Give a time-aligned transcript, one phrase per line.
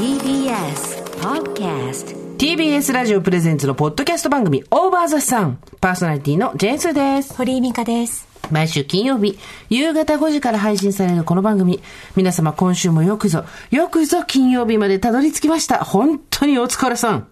[0.00, 7.36] TBS Podcast TBS ラジオプレゼンツのポッドキャスト番組オーバーザさんパーソナリティのジェーンスーです。
[7.36, 8.26] 堀井美香です。
[8.50, 9.38] 毎週金曜日、
[9.68, 11.82] 夕方5時から配信されるこの番組。
[12.16, 15.84] 皆様今週もよくぞ、よくぞ金曜日までたどり着きました。
[15.84, 17.28] 本当にお疲れさん。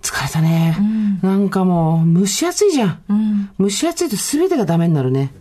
[0.00, 0.76] 疲れたね。
[1.22, 3.50] なんかもう、蒸し暑いじゃん。
[3.58, 5.34] 蒸し暑いと全てがダメになるね。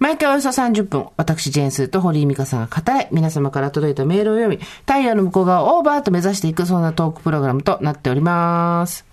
[0.00, 4.56] 毎回およそ30分、私、ジェーンスーと堀井美香さんが語らい、皆様から届いたメールを読み、
[4.86, 9.04] 太陽の向こう側をオーバーと目指していく、そんなトークプログラムとなっております。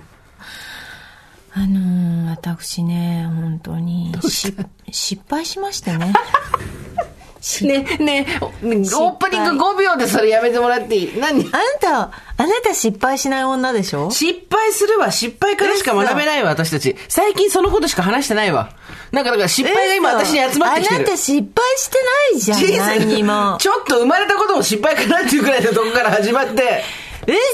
[1.52, 4.56] あのー、私ね、本当に、し、
[4.90, 6.14] 失敗しましてね。
[7.48, 11.18] しね、ね、オープニング5秒でそれやめてもらっていい？
[11.18, 11.40] 何？
[11.40, 12.12] あなた、あ
[12.46, 14.12] なた失敗しない女でしょ？
[14.12, 15.12] 失敗するわ。
[15.12, 16.96] 失敗からしか学べないわ、私たち。
[17.08, 18.72] 最近そのことしか話してないわ。
[19.12, 21.00] なんか、だから失敗が今私に集まってきてる。
[21.00, 23.58] あなた失敗してないじゃん、何にも。
[23.60, 26.84] ちょっと生まれたことも失敗かなっていうくらいのとこから始まって、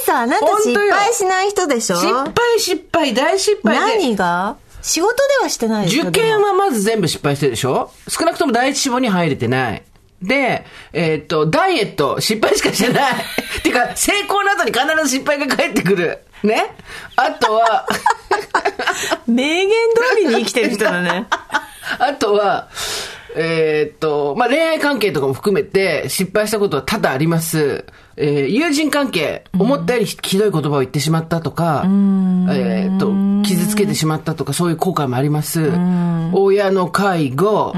[0.01, 1.97] 嘘、あなた失敗しない人でしょ？
[1.97, 3.79] 失敗失敗大失敗で。
[3.79, 4.57] 何が？
[4.83, 7.89] 仕事ではしてないで受験はまず全部失敗してるでしょ？
[8.07, 9.83] 少なくとも第一志望に入れてない。
[10.21, 13.13] で、えーっと、ダイエット、失敗しかしてない。
[13.59, 16.19] っていうか、成功の後に必ず失敗が返ってくる。
[16.43, 16.75] ね？
[17.17, 17.85] あとは、
[19.27, 21.27] 名言通りに生きてる人だね。
[21.99, 22.69] あとは、
[23.35, 27.83] えーっと、まあ、恋愛関係とかも含めて失敗したことは多々あります。
[28.17, 35.71] えー友人関係、思ったよりひひどい言葉を言ってしまったとか、えーっと、傷つけてしまったとか、そういう後悔もあります。
[36.33, 37.73] 親の介護、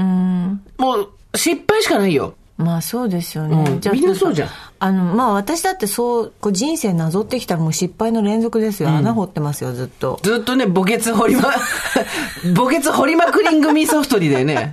[0.78, 2.34] もう失敗しかないよ。
[2.56, 3.56] まあそうですよね。
[3.56, 8.88] うんみんなそうじゃんあの、まあ私だってそう、こう人生なぞってきたらもう失敗の連続ですよ。
[8.88, 10.18] 穴掘ってますよ、ずっと。
[10.22, 11.42] ずっとね、墓穴掘りま、
[12.56, 14.72] 墓穴掘りまくりん組ソフトリーだよね。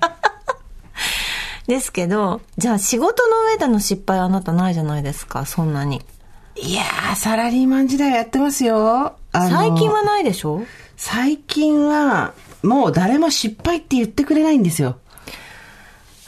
[1.68, 6.02] ですけど、じゃあ仕事の上での失敗あなたないじゃないですか、そんなに。
[6.56, 9.16] いやー、サラリーマン時代やってますよ。
[9.32, 10.64] 最近はないでしょ？
[10.98, 14.98] 最近は、もう誰も失敗って言ってくれないんですよ。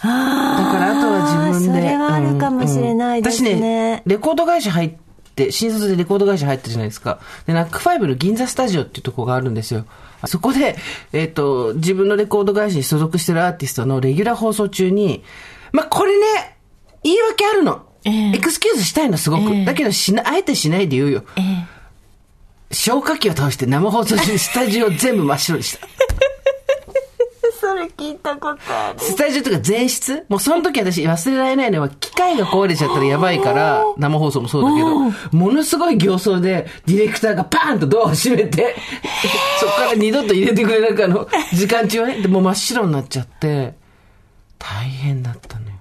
[0.04, 1.80] だあからあとは自分で。
[1.80, 3.52] それはあるかもしれないですね。
[3.52, 5.05] うんうん私ね、レコード会社入って、
[5.52, 7.20] 新卒でレコード会社入ったじゃないですか。
[7.46, 9.86] で、ナックファイブの銀座スタジオっていうところがあるんですよ。
[10.26, 10.78] そこで、
[11.14, 15.24] えっ、と、自分のレコード会社に所属してるアーティストのレギュラー放送中に、
[15.72, 16.58] まあ、これね、
[17.04, 17.86] 言い訳あるの。
[18.06, 19.52] ええエクスキューズしたいの、すごく。
[19.52, 21.24] ええだけど、しな、あえてしないで言うよ。
[21.36, 21.76] ええ
[22.72, 25.88] 消火器を倒して生放送中にスタジオ全部真っ白にした。
[27.66, 29.00] それ聞いたことある。
[29.00, 30.24] スタジオとか前室？
[30.30, 35.00] もうその時私忘れられないのは機械が壊れちゃったらやばいから、生放送もそうだけど、
[35.38, 38.76] ものすごい形相でディレクターがパーンとドアを閉めて、
[39.60, 43.74] そこから二度と入れてくれなくあの、時間中はね、でもう真っ白になっちゃって、
[44.60, 45.72] 大変だったのよ。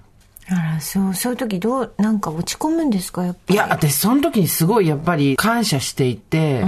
[0.49, 3.55] あら、そう、そういう時どう、なんか落ち込むんですか、やっぱり？
[3.55, 6.63] いや、私その時にすごいやっぱり感謝していて、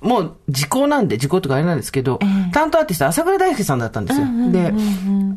[0.00, 2.20] もう時効なんで、時効とかあれなんですけど、
[2.52, 4.26] 担当アーティスト朝倉大輔さんだったんですよ。
[4.52, 4.72] で、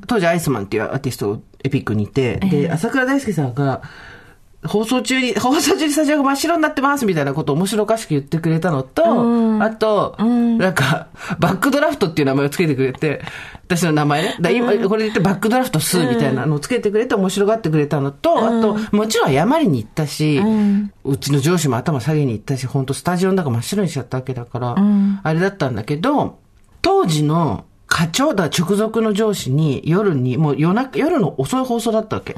[0.08, 3.82] 当時アイスマンっていうアーティストをエピックにいて、で、朝倉大輔さんが、
[4.64, 9.04] 放送中に、 放送中にスタジオが真っ白になってますみたいなことを面白おかしく言ってくれたのと、
[9.64, 11.08] あと、なんか、
[11.40, 13.22] バックドラフトっていう名前をつけてくれて、
[13.78, 14.36] 私の名前ね。
[14.42, 20.42] だ今、これで言ってバックドラフト2みたいなのをつけてくれて面白がってくれたのと、あと、もちろん謝りに行ったし、
[21.06, 24.76] うちの上司も頭下げに行ったし、本当スタジオの中真っ白にしちゃったわけだから、
[25.24, 26.40] あれだったんだけど、
[26.82, 32.38] 当時の課長だ、直属の上司に夜に、もう夜中、夜の遅い放送だったわけ。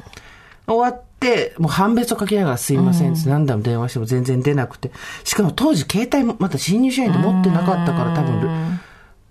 [0.66, 4.92] 終わって、もう判別を書きながらすいませんって何度も電話しても全然出なくて。
[5.24, 8.80] しかも当時携帯もまた新入社員で持ってなかったから多分、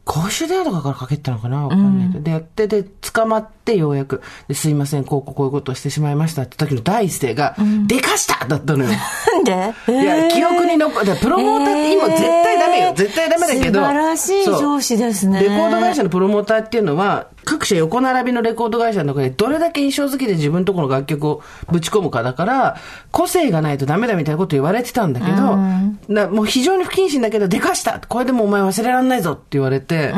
[0.06, 1.64] 公衆電話とかからかけてたのかな？
[1.64, 2.24] わかんないけど。
[2.24, 7.56] で、やって、で、捕まってようやく、ですいません、こうこういうことをしてしまいましたって時の第一声が、
[7.88, 8.46] でかした！
[8.46, 8.90] だったのよ。
[8.90, 9.52] なんで？
[9.88, 12.94] いや、記憶に残って、プロモーターって今絶対ダメよ。
[12.94, 13.80] 絶対ダメだけど。
[13.80, 15.42] 素晴らしい上司ですね。
[15.42, 22.78] レコード会社のプロモーターっていうのは、各社横並びのレコード会社の中でどれだけ印象付きで自分のところの楽曲をぶち込むかだから、
[23.12, 25.58] 個性がないとダメだみたいなこと言われてたんだけど、
[26.08, 30.14] なもう非常に不謹慎だけど、でかしたこれでもお前忘れらんないぞって言われて、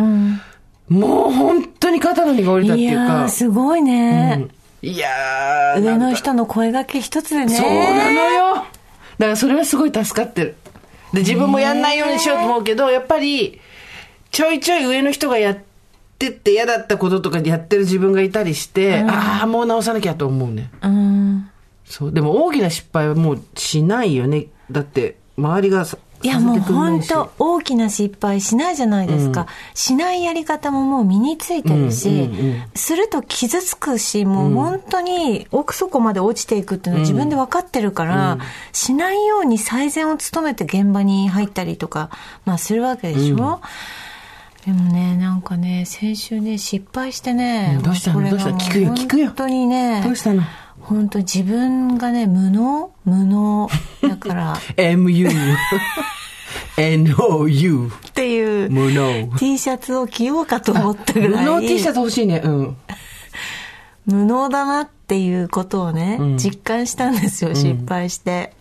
[0.89, 3.29] もう本当に肩の荷が下りたっていいうか。
[3.29, 4.47] すごいね。
[4.81, 7.55] いやー、上の人の声掛け一つでね。
[7.55, 8.55] そうなのよ。
[8.55, 8.67] だか
[9.19, 10.55] らそれはすごい助かってる。
[11.11, 13.59] で、自分もやんないようにしようと思うけど、やっぱり、
[14.31, 15.74] ちょいちょい上の人がやって
[16.19, 20.71] って嫌だったこととかやってる自分がいたりして、ああ、もう直さなきゃと思うね。
[20.81, 21.49] うん。
[21.85, 22.11] そう。
[22.11, 24.47] でも大きな失敗はもうしないよね。
[24.71, 38.39] だって、周りがさいやもう本当大きな失敗しないじゃないですか、うん、しないやり方ももう身についてるし、うんうんうん、すると傷つくしもう本当に奥底まで落ちていくっていうのは自分で分かってるから、うん、
[38.71, 42.09] しないように最善を務めて現場に入ったりとか、
[42.45, 43.59] まあ、するわけでしょ、うん
[44.65, 48.29] でもね、なんかね、先週ね、失敗してね、どうしたの？
[48.29, 48.51] どうした？
[48.51, 49.27] の聞くよ、聞くよ。
[49.27, 50.41] 本当にね、どうしたの？
[50.79, 52.91] 本当自分がね、無能？
[53.05, 53.69] 無能。
[54.01, 54.55] だから。
[54.77, 55.29] MU。
[56.77, 59.37] NOU っていう無能。
[59.37, 61.29] T シャツを着ようかと思ったぐらい。
[61.45, 62.41] 無能 T シャツ欲しいね。
[62.43, 62.77] うん。
[64.05, 68.53] 無能だなっていうことをね、うん、実感したんですよ失敗して、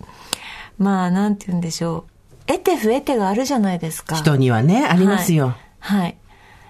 [0.79, 2.47] うん、まあなんて言うんでしょう。
[2.47, 4.17] 得て増えてがあるじゃないですか。
[4.17, 5.49] 人にはねありますよ。
[5.49, 6.17] はい、はい、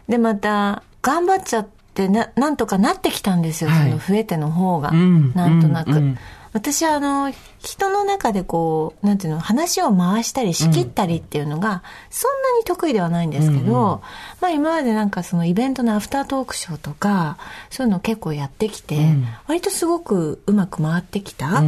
[0.08, 6.18] でまた頑張っちゃってななんとかなってきたんですよ、はい、その増えての方が、うん、なんとなく、うん。
[6.54, 14.00] 私はあの、人の中でこう、なんていうの、話を回したり仕切ったりっていうのが、そんなに得意ではないんですけど、うん、ま
[14.42, 17.38] あ今までなんかそのイベントのアフタートークショーとか、
[17.70, 21.64] そういうのを結構やってきて、うん、割とすごくうまく回ってきた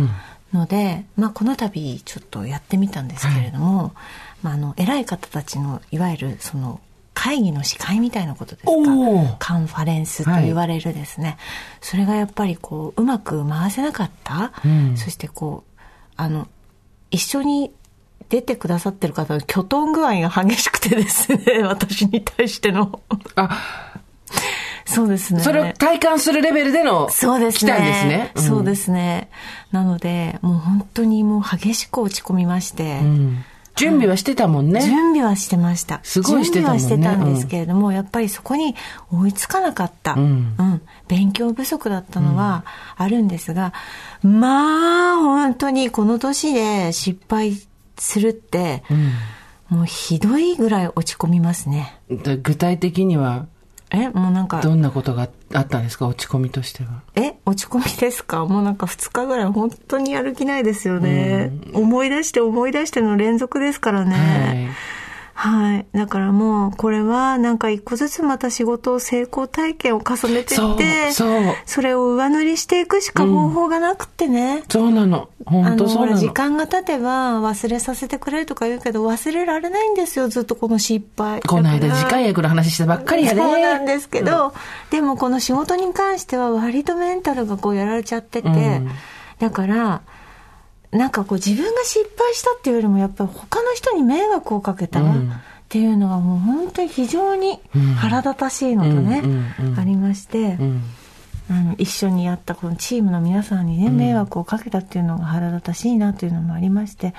[0.52, 3.90] ので、うん、まあこの度ちょっとやってみたんですけれども、はい、
[4.42, 6.80] まああの、偉い方たちの、いわゆるその、
[7.16, 9.36] 会議の司会みたいなことですか？
[9.38, 11.36] カンファレンスと言われるですね、はい、
[11.80, 15.80] それがやっぱりこううまく回せなかった、うん、そしてこう
[16.16, 16.46] あの
[17.10, 17.72] 一緒に
[18.28, 23.00] 出てくださってる方のきょとん具合が激しくてですね 私に対しての。
[23.34, 23.94] あ。
[24.84, 25.40] そうですね。
[25.40, 27.72] それを体感するレベルでの、そうですね。
[27.72, 28.32] 来たんですね。
[28.36, 29.30] うん、そうですね。
[29.72, 33.44] なので、もう本当にもう激しく落ち込みまして、うん
[33.76, 34.80] 準備はしてたもんね。
[34.80, 36.00] 準備はしてました。
[36.02, 36.80] すごいしてたもんね。
[36.80, 38.74] 準備はしてたんですけれども、うん、やっぱりそこに
[39.12, 40.14] 追いつかなかった。
[40.14, 40.56] うん。
[40.58, 42.64] うん、勉強不足だったのは
[42.96, 43.74] あるんですが、
[44.24, 47.52] うん、まあ、本当にこの年で失敗
[47.98, 48.82] するって、
[49.68, 51.98] もうひどいぐらい落ち込みますね。
[52.08, 53.46] 具体的には
[53.92, 54.60] えもうなんか。
[54.62, 56.06] どんなことがあったんですか？
[56.08, 57.02] 落ち込みとしては。
[57.14, 58.44] え落ち込みですか？
[58.44, 61.52] もうなんか2日ぐらい本当にやる気ないですよね。
[61.72, 64.14] 思い出して思い出しての連続ですからね。
[64.14, 64.95] はい
[65.38, 65.86] はい。
[65.92, 74.56] だからもう、これは、なんか一個ずつまた仕事を成功体験を重ねていって、そうそれを上塗りしていくしか方法がなくってね。
[74.56, 75.28] うん、そうなの。
[75.44, 76.18] 本当そうなの。
[76.18, 81.42] 時間が経てば忘れさせてくれるとか言うけど、忘れられないんですよ、ずっとこの失敗。
[81.42, 83.38] この間、次回役の話したばっかりやね。
[83.42, 84.52] そうなんですけど、うん、
[84.90, 88.90] でもこの仕事に関しては割とメンタルがこうやられちゃってて、うん、
[89.38, 90.00] だから、
[90.96, 95.04] なんかこう自分が失敗したっていうよりもやっぱり他の人に迷惑をかけたっ
[95.68, 97.60] ていうのがもう本当に非常に
[97.98, 99.22] 腹立たしいのとね、
[99.78, 107.14] ありまして、うん、一緒にやったこのチームの皆さんにね迷惑をかけたっていうのが腹立たしいなというのもありまして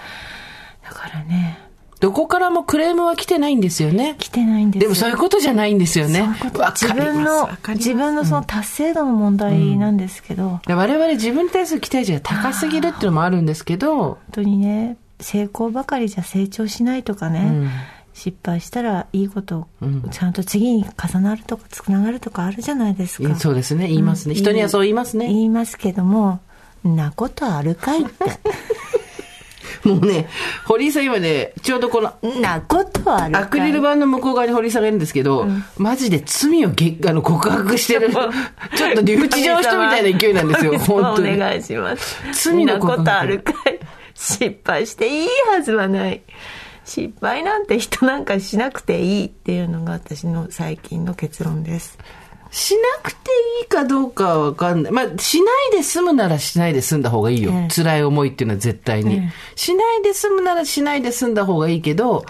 [0.84, 1.67] だからね
[2.00, 4.16] どこからもクレームは来てないんですよね。
[4.20, 6.28] 来てないんですでもそういうことじゃないんですよね。
[6.76, 10.60] 自分の、自分のその達成度の問題なんですけど。
[10.68, 13.96] うん、我々自分に対する期待値が高すぎるっていうのもあるんですけど。
[13.96, 17.40] 本当にね、成功ばかりじゃ成長しないとかね。
[17.40, 17.70] うん。
[18.14, 19.68] 失敗したらいいこと
[20.10, 23.90] ちゃんと次に重なるとかつながるとかあるじゃないですか、そうですね。
[23.90, 25.28] 言いますね、うん、人にはそう言いますね。
[25.28, 26.40] 言いますけども
[26.84, 28.12] なことあるかいって
[29.84, 30.28] もうね、
[30.66, 38.12] 堀井さん今ね、ちょうどこの、なことあるアクリル板の向こう側に堀井さんがいるんですけど、うん、マジで罪をげあの告白してる、
[38.76, 41.36] ちょっと留置場人みたいな勢いなんですよ、 本当に。
[41.36, 42.22] お願いします。
[42.34, 43.80] 罪のことあるかい
[44.14, 46.22] 失敗していいはずはない。
[46.86, 52.00] 失敗なんて人なんかしなくていいっていうのが私の最近の結論です。
[52.58, 53.30] しなくて
[53.62, 54.92] いいかどうかはわかんない。
[54.92, 57.52] まあ、しないで済むならしないで済んだ方がいいよ。
[57.54, 62.26] ええ、辛い思いっていうのは絶対に、え、しないで済むならしないで済んだ方がいいけど、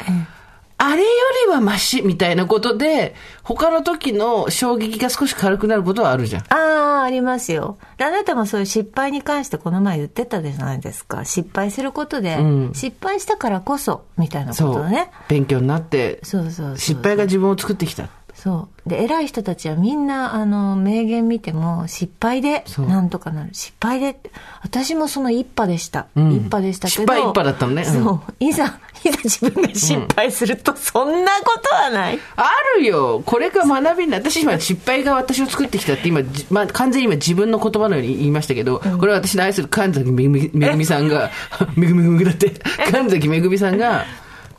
[0.80, 1.08] あれよ
[1.48, 6.42] りはマシみたいなことで、他の時の衝撃が少し軽くなることはあるじゃん。
[6.54, 7.78] ああ、ありますよ。
[7.98, 11.24] あなたもそういう失敗に関してこの前言ってたじゃないですか。
[11.24, 15.10] 失敗することで、うん、失敗したからこそ、みたいなことね。
[15.30, 18.10] 勉強になって、そうそう失敗が自分を作ってきた。
[18.38, 18.90] そう。
[18.90, 23.50] で偉い人たちはみんなあの名言見ても失敗でなんとかなる。
[23.54, 24.20] 失敗で
[24.62, 28.34] 私もその一派でした、うん、一派でしたけど失敗一派だったのね、うん、そう。
[28.40, 28.66] いざ
[29.04, 33.24] いざ自分が失敗すると、そんなことはない、あるよ。
[33.26, 41.32] これが学びにな私今失敗が私を作ってきたって今、まあ、完全に今自分の言葉のように言いましたけど、これは私の愛する神崎めぐみさんが
[41.76, 42.52] めぐみめぐだって。
[42.92, 44.06] 神崎めぐみさんが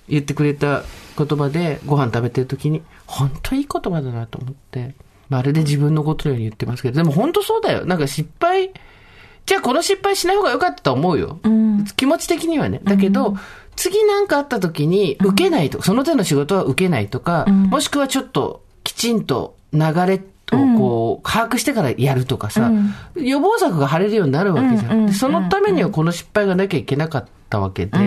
[0.09, 0.83] 言ってくれた
[1.27, 4.95] 言葉でご飯食べてる時に本当いい言葉だなと思って、
[5.29, 7.85] まるで自分のことのように言ってますけど、でも本当そうだよ。
[7.85, 8.73] なんか失敗、
[9.47, 11.41] じゃあこの失敗しない方が良かったと思うよ。
[11.43, 12.81] うん、気持ち的にはね。
[12.85, 13.39] だけど、うん、
[13.77, 20.21] 次なんかあった時に受けないと、うん、その手の仕事は受けないとか、うん、もしくはちょっときちんと流れ
[20.53, 22.71] をこう、把握してからやるとかさ、
[23.17, 25.13] 予防策が張れるようになるわけじゃん。
[25.13, 27.99] そのためにはこの失敗がなきゃいけなかったわけで、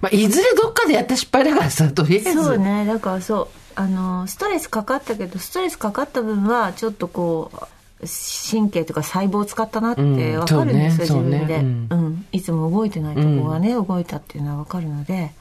[0.00, 2.42] まあ、いずれどっかでやった失敗だからさ、とりあえず。
[2.42, 3.48] そうね、だからそう。
[3.74, 8.06] あのストレスかかったけどストレスかかった分はちょっとこう
[8.50, 11.86] 神経とか細胞を使ったなって分かるんですよ、うんね、自分で、ね。
[11.90, 15.32] うん、うん、いつも動いてないとこがね、うん、動いたっていうのは分かるので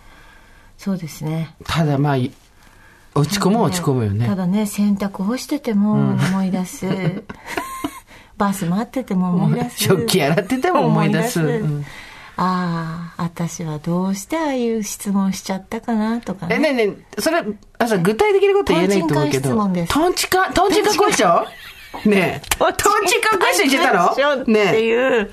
[0.77, 1.55] そうですね。
[1.65, 2.17] ただまあ
[3.13, 4.25] 落ち込む落ち込むよね。
[4.25, 6.88] ただね洗濯干してても思い出す、
[8.38, 9.84] バス待ってても思い出す。
[9.84, 11.63] 食器洗ってても思い出す。
[12.38, 16.56] ああ私はどうしてああいう質問しちゃったかなとかね。
[16.56, 17.44] えねえねえそれ
[17.77, 19.94] あさ具体的なこと言えないと思うけどトンチカ質問です。
[19.94, 22.56] トンチカトンチカクエスチョンねえ。
[22.58, 23.94] トンチカクエスチョンしてた
[24.38, 24.65] のねえ。
[24.70, 25.32] っていう、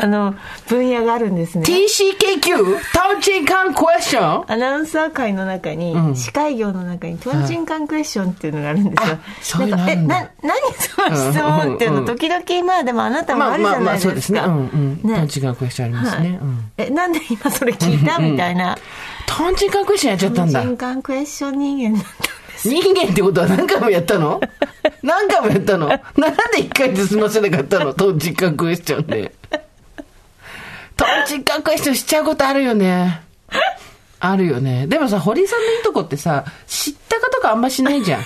[0.00, 0.34] あの、
[0.68, 1.64] 分野があるんですね。
[1.64, 2.56] TCKQ?
[2.56, 8.96] トンチンカンクエスチョンアナウンサー界の中に、うん、司会業の中にトンチンカンクエスチョンっていうのがあるんで
[9.42, 9.66] すよ。
[9.66, 13.82] なんか、え、な、何その質問っていうの、時々、まあでもあなたもあるじゃないですか。
[13.82, 14.40] まあまあそうですね。
[14.40, 15.16] うんうん。
[15.16, 16.40] トンチンカンクエスチョンありますね。
[16.76, 18.78] え、なんで今それ聞いたみたいな。
[19.26, 20.60] トンチンカンクエスチョンやっちゃったんだ。
[20.60, 22.08] トンチンカンクエスチョン人間なんだ。
[22.64, 24.40] 人間ってことは何回もやったの？
[25.02, 25.86] 何回もやったの？
[25.86, 26.00] なん
[26.56, 27.94] で一回で済ませなかったの？
[27.94, 29.32] トンチンカンクエスチョンで。
[30.98, 33.22] トンチンカンクエスチョンしちゃうことあるよね。
[34.20, 34.88] あるよね。
[34.88, 38.22] でもさ、堀さんのいいとこってさ、知ったかとかあんましないじゃん。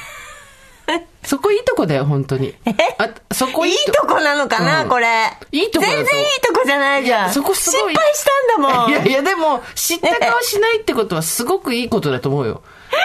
[1.22, 2.54] そこいいとこだよ、本当に。
[2.98, 5.30] あ、そこいいとこなのかな、うん、これ。
[5.52, 7.32] いいとこ全然いいとこじゃないじゃん。
[7.32, 7.94] そこすごい。
[7.94, 8.90] 失敗したんだもん。
[8.90, 12.62] いやいや、でも、知った顔しないってことはすごくいいことだと思うよ。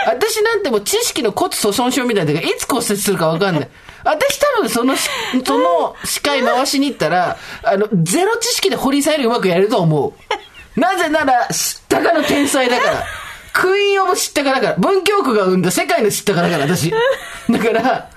[0.08, 3.70] 私なんてもう知識の骨粗鬆症みたいだから、いつ骨折するかわかんない。
[4.08, 10.80] 私多分その、その司会回しに行ったら、あの、ゼロ知識で掘り下げるうまくやれると思う。
[10.80, 13.04] なぜなら、知ったかの天才だから。
[13.52, 14.76] クイーンオブ知ったかだから。
[14.78, 16.90] 文京区が生んだ世界の知ったかだから、私。
[16.92, 18.10] だから、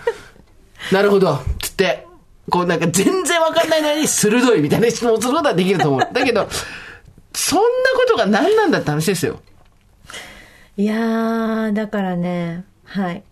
[0.92, 2.06] なるほど、つって、
[2.50, 6.00] こうなんか全然わかんないのに鋭いみたいな質問することはできると思う。
[6.12, 6.48] だけど、
[7.32, 7.64] そんな
[7.96, 9.40] ことが何なんだって話ですよ。
[10.76, 13.22] いやー、だからね、はい。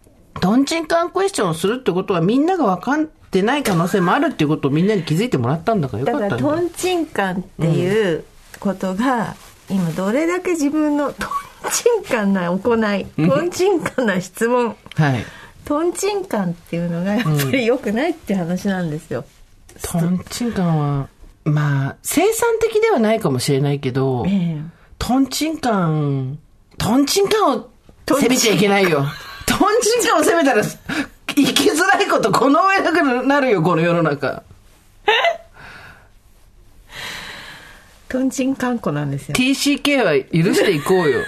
[0.40, 6.28] トンチンカンクエスチョンをするってことはみんなが分かってない可能性もあるっていうことをみんなに気づいてもらったんだからよかっただ。
[6.30, 8.24] からトンチンカンっていう
[8.60, 9.36] ことが、
[9.70, 15.24] うん、今どれだけ自分のトンチンカンな行い、トンチンカンな質問、はい、
[15.64, 19.24] トンチンカンっていうのがやっぱり良くないって話なんですよ。
[19.94, 21.08] うん、トンチンカンは、
[21.44, 24.60] まあ、生産的ではないかもしれないけど、ええ、
[24.98, 26.38] トンチンカン、
[26.78, 27.70] トンチンカンを
[28.08, 29.04] 攻めちゃいけないよ。
[29.58, 34.44] トンチンカンを攻めたら、生きづらいことこの上なくなるよ、この世の中。
[38.08, 39.34] トンチンカンコなんですよ。
[39.34, 41.24] TCK は許していこうよ。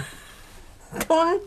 [1.07, 1.41] トン、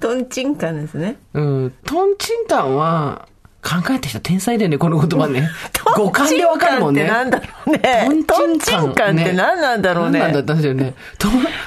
[0.00, 1.16] トンチンカンですね。
[1.32, 1.74] うん。
[1.84, 3.28] トンチンカンは、
[3.62, 5.48] 考えた人天才だよね、この言葉ね。
[5.96, 7.04] 五感でわかるもんね。
[7.04, 8.08] なんだろうね。
[8.26, 10.18] トンチンカンって何なんだろうね。
[10.18, 10.94] 何なんだったんですよね。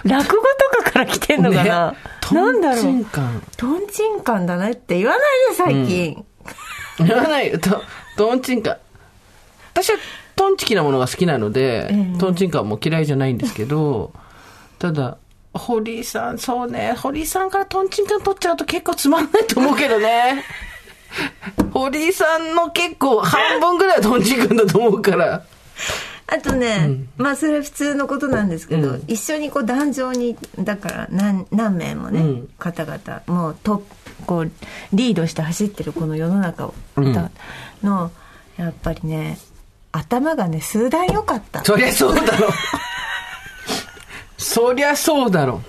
[0.04, 0.44] 落語
[0.76, 1.98] とかから来てんのかな、ね、
[2.36, 2.84] なんだろう。
[2.84, 3.44] トンチンカン。
[3.58, 6.26] トンチンカンだねって言わないよ、最近。
[7.00, 7.82] うん、言わないよ、ト
[8.18, 8.78] トンチンカン。
[9.74, 9.98] 私は
[10.36, 14.12] トンチキなものが好きなので、えー、トンチンカンも嫌いじゃないんですけど、
[14.80, 15.18] ただ、
[15.54, 20.44] 堀井さん、そうね、堀井さんからトンチンカン取っちゃうと結構つまんないと思うけどね。
[21.74, 25.44] 堀井さんの結構半分ぐらいはトンチンカンだと思うから。
[26.28, 33.84] あとね、うん、まあそれは普通のことなんですけど、うん、一緒にこう壇上にだから何何名もね、うん、方々もうと
[34.26, 34.52] こう
[34.92, 36.74] リードして走ってるこの世の中を、
[37.82, 38.12] の
[38.58, 39.38] やっぱりね
[39.94, 41.64] 頭がね数段良かった。
[41.64, 42.50] そりゃそうだろ
[44.38, 45.62] そりゃそうだろ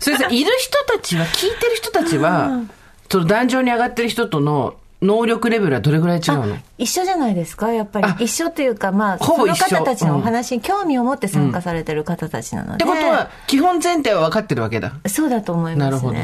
[0.00, 2.62] それさいる人たちは聞いてる人たちは
[3.10, 6.56] その壇上に上がってる人との能力レベルはどれぐらい違うの？
[6.76, 7.72] 一緒じゃないですか？
[7.72, 8.24] やっぱり。
[8.24, 14.92] 一緒というかまあその方たちのお話に興味を持って参加されてる方たちなので、うん、ってことは基本前提は分かってるわけだ。
[15.06, 15.84] そうだと思いますね。
[15.84, 16.18] なるほど、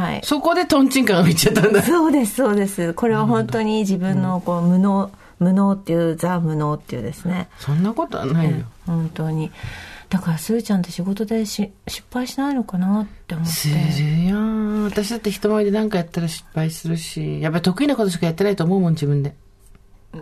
[0.00, 1.82] はい、そこでトンチンカンがいっちゃったんだ。
[1.82, 2.94] そうですそうです。
[2.94, 7.48] これは本当に自分のこう無能、無能っていうザ無能っていうですね。
[7.58, 9.50] そんなことはないよ、本当に
[10.12, 13.50] だからすーちゃんって仕事でし失敗しないのかなって思って。
[13.50, 17.40] するよ私だって人前で何かやったら失敗するし。
[17.40, 19.34] やっぱり得意なことしかやってないと思うもん自分で。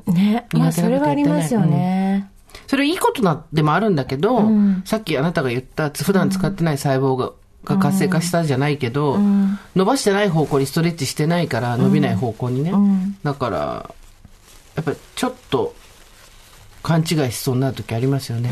[0.07, 7.33] ねまあそれはありますよね、うん、それいいことなでもあるんだけど、うん、さっきあなたが言った普段使ってない細胞が、
[7.65, 12.73] が活性化したじゃないけど、うん、伸ばしてない方向にストレッチしてないから伸びない方向にね、
[13.25, 13.93] だから
[14.77, 15.75] やっぱりちょっと
[16.83, 18.51] 勘違いしそうになる時ありますよね。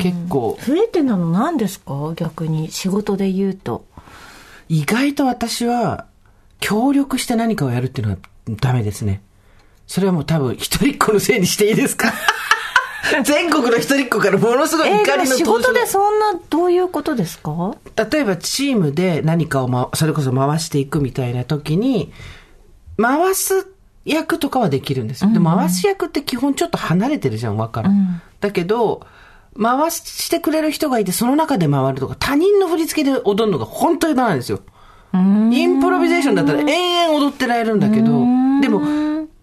[0.00, 0.58] 結構。
[0.64, 2.12] 増えてなの何ですか？
[2.16, 3.84] 逆に仕事で言うと。
[4.68, 6.06] 意外と私は
[6.60, 8.18] 協力して何かをやるっていうのは
[8.60, 9.22] ダメですね。
[9.86, 12.12] それはもう多分一人っ子のせいにしていいですか？
[13.24, 17.74] 全国の一人っ子からものすごい怒りの仕事でそんなどういうことですか？
[18.10, 22.12] 例えばチームで何かを、ま、それこそ回していくみたいな時に
[23.00, 23.66] 回す
[24.08, 25.32] 役とかはできるんですよ。
[25.32, 28.20] で、回す役って基本ちょっと離れてるじゃん、わから、うん。
[28.40, 29.06] だけど、
[29.60, 34.60] 回してくれる人がいて、その中で回るとか、他人の振り付けで踊るのが本当になんですよ。
[35.14, 38.06] インプロビゼーションだったら延々踊ってられるんだけど、
[38.60, 38.80] でも、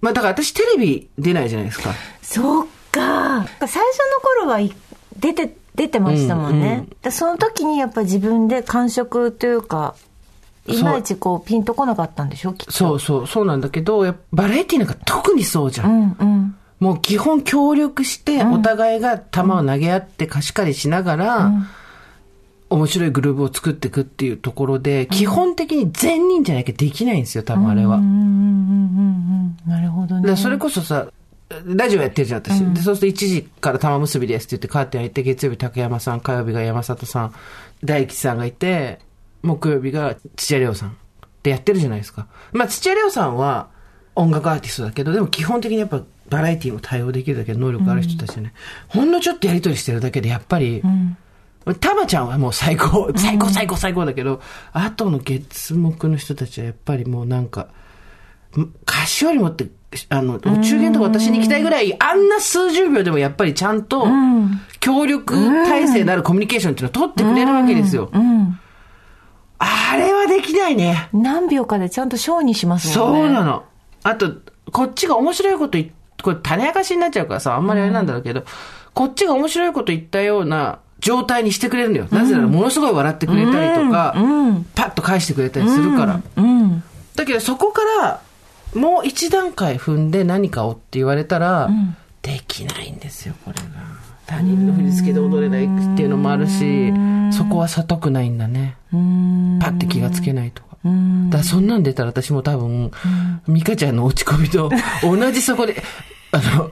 [0.02, 1.92] まあだから私テレビ出ないじゃないですか。
[2.22, 3.46] そっか。
[3.60, 3.84] 最初の
[4.46, 4.60] 頃は
[5.18, 6.68] 出て、出てましたもんね。
[6.68, 9.96] うんうん、その時にやっぱ自分で感触というか、
[10.68, 12.56] いまいちこうピンとこなかったんでしょ？
[12.70, 15.92] そうそう、そうなんだけど、バラエティなんか特にそうじゃん。
[15.92, 21.68] うんうん、もう基本協力して、お互いが球を投げ合って貸し借りしながら、うん、
[22.72, 28.00] 面白いグルーブを作っていくっていうところで、基本的に全人じゃなきゃできないんですよ、多分あれは。
[29.68, 30.36] なるほどね。
[30.36, 31.08] それこそさ、
[31.64, 32.62] ラジオやってるじゃん、私。
[32.62, 37.34] うん、で、そうすると1時から玉結びですって言ってカーテン開いて、月曜日竹山さん、火曜日が山里さん、
[37.84, 39.00] 大吉さんがいて、
[39.46, 40.98] 木曜日が土屋レオさん
[41.44, 42.28] でやってるじゃないですか。
[42.52, 43.70] まあ、土屋レオさんは
[44.16, 48.54] 音楽アーティストだけど、でも基本的にやっぱバラエティーも対応できるだけの能力ある人たちね、
[48.94, 54.42] うん、ほんのちょっとやりとりしてるだけで、やっぱり、うん、たまちゃんはもう最高、最高最高最高だけど、
[54.75, 57.68] うん、後の月木の人たちはやっぱりもうなんか、
[58.84, 59.68] 歌詞よりもって、
[60.10, 64.08] あの、お中元とか私に行きたいぐらい、あんな数十秒でもやっぱりちゃんと、
[64.80, 65.36] 協力
[65.66, 68.10] 体制のあるコミュニケーションっていうのを取ってくれるわけですよ。
[68.14, 68.60] うん
[69.60, 71.10] あれはできないね。
[71.14, 73.20] 何秒かでちゃんとショーにしますもんね。
[73.20, 73.64] そうなの。
[74.04, 74.34] あと、
[74.72, 78.46] こっちが面白いこと言これ種明かしになっちゃうからさ、あんまりあれなんだろうけど、うん、
[78.94, 82.08] こっちが面白いこと言ったような状態にしてくれるんだよ。
[82.10, 86.22] なぜなら、ものすごい笑ってくれたりとか、うん、パッと返してくれたりするから。
[86.36, 86.84] うん、
[87.16, 88.22] だけど、そこから、
[88.74, 91.70] もう一段階踏んで何かをって言われたら、
[92.22, 94.05] できないんですよ、これが。
[94.27, 96.91] 他人の振り付けで踊れないっていうのもあるし、
[97.32, 98.75] そこは悟くないんだね。
[98.91, 100.77] パッて気がつけないとか。
[101.29, 102.92] だそんなん出たら私も多分、
[103.48, 104.70] 美香ちゃんの落ち込みと
[105.03, 105.81] 同じそこで、
[106.31, 106.72] あの、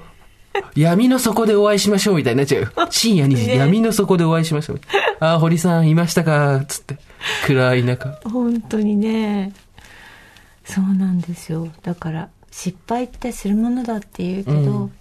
[0.76, 2.70] 闇の底でお会いしましょうみたいになっちゃうよ。
[2.90, 4.82] 深夜に闇の底でお会いしましょう。
[5.20, 6.64] ああ、堀さんいましたか？
[6.68, 6.98] つって。
[7.46, 8.20] 暗い中。
[8.26, 9.52] 本当にね。
[10.66, 11.68] そうなんですよ。
[11.84, 14.92] だから、失敗ってするものだって言うけど、うん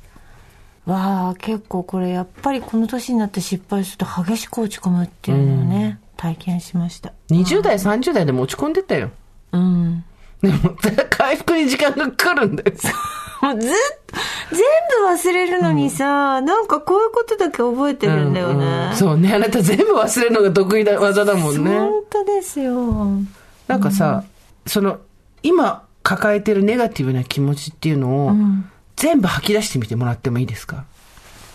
[0.86, 7.12] わあ結構これやっぱりこの年になって失敗すると激しく落ち込むっていうのをね、うん、体験しました。
[7.30, 9.10] 20代30代でも落ち込んでたよ。
[9.52, 10.04] うん。
[10.42, 10.76] でも
[11.10, 12.72] 回復に時間がかかるんだよ。
[13.42, 13.70] もうずっ
[14.06, 14.16] と
[14.50, 14.60] 全
[15.00, 21.78] 部忘れるのにさ、うん、なんかこういうことだけ覚えてるんだよね、うんうん、そうねあなた全部忘れるのが得意な技だもんね。
[21.78, 23.08] 本当ですよ。
[23.68, 24.24] なんかさ、
[24.66, 24.98] その
[25.42, 28.32] 今抱えてるネガティブな気持ちっていうのを、
[29.02, 30.84] 全部吐き出してみてもらってもいいですか？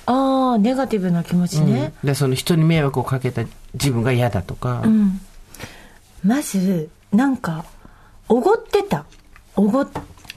[0.06, 5.22] ああネガティブな気持ちね、うん、でその人に迷惑をかけた自分が嫌だとか、うん、
[6.26, 7.64] まずなんか
[8.28, 9.06] おごってた。
[9.56, 9.88] おご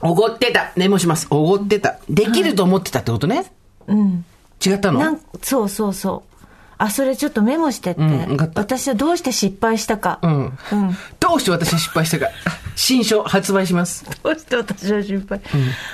[0.01, 0.71] おごってた。
[0.77, 1.27] メモします。
[1.29, 1.99] おごってた。
[2.09, 3.51] できると思ってたってことね、
[3.87, 4.25] うん、
[4.65, 5.19] 違ったの？
[5.41, 6.45] そうそうそう。
[6.77, 8.01] あ、それちょっとメモしてって。
[8.01, 10.19] うん、私はどうして失敗したか。
[10.23, 10.45] うん。
[10.45, 10.51] うん、
[11.19, 12.27] どうして私は失敗したか。
[12.75, 14.05] 新書発売します。
[14.23, 15.43] どうして私は失敗、うん、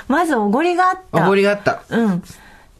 [0.08, 1.24] まずおごりがあった。
[1.24, 1.82] おごりがあった。
[1.88, 2.22] うん。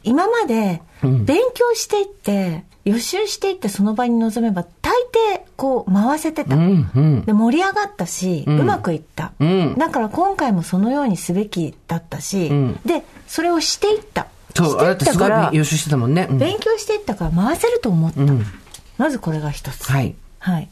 [0.03, 4.93] 今まで、勉強していって、予習していってその場に臨めば、大
[5.35, 6.55] 抵、こう、回せてた。
[6.55, 9.75] うんうん、で、盛り上がったし、うまくいった、うん。
[9.77, 12.49] だから今回もそのようにすべきだったし、
[12.85, 14.27] で、それをしていった。
[14.55, 16.27] そう、あなたすごい予習してたもんね。
[16.29, 18.21] うん、勉強していったから回せると思った。
[18.21, 18.45] うん、
[18.97, 19.91] まずこれが一つ。
[19.91, 20.15] はい。
[20.39, 20.69] はい。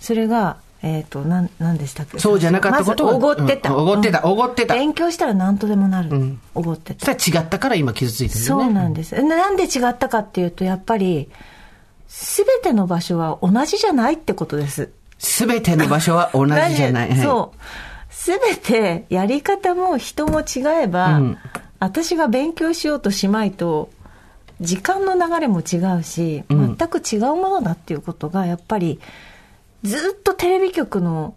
[0.00, 2.18] それが、えっ、ー、と、なん、なんでしたっけ？
[2.18, 3.76] そうじゃなかったことおごってた。
[3.76, 4.74] おごってた、おごってた。
[4.74, 6.36] 勉強したら何とでもなる。
[6.54, 7.12] おごってた。
[7.12, 8.46] 違ったから今傷ついてるね。
[8.46, 9.22] そうなんです。
[9.22, 11.30] なんで違ったかっていうと、やっぱり、
[12.08, 14.90] すべての場所は同じじゃないってことです。
[15.18, 17.16] すべての場所は同じじゃない。
[17.16, 17.58] そう。
[18.10, 21.38] すべてやり方も人も違えば、うん、
[21.78, 23.90] 私が勉強しようとしまいと
[24.60, 29.00] 時間の流れも違うし、全く違うものだっていうことがやっぱり
[29.82, 31.34] ずっとテレビ局の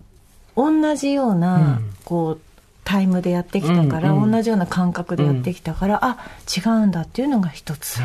[0.55, 2.41] 同じような、こう
[2.83, 6.17] タイムでやってきたから、同じような感覚でやってきたから、あ
[6.55, 7.99] 違うんだっていうのが一つ、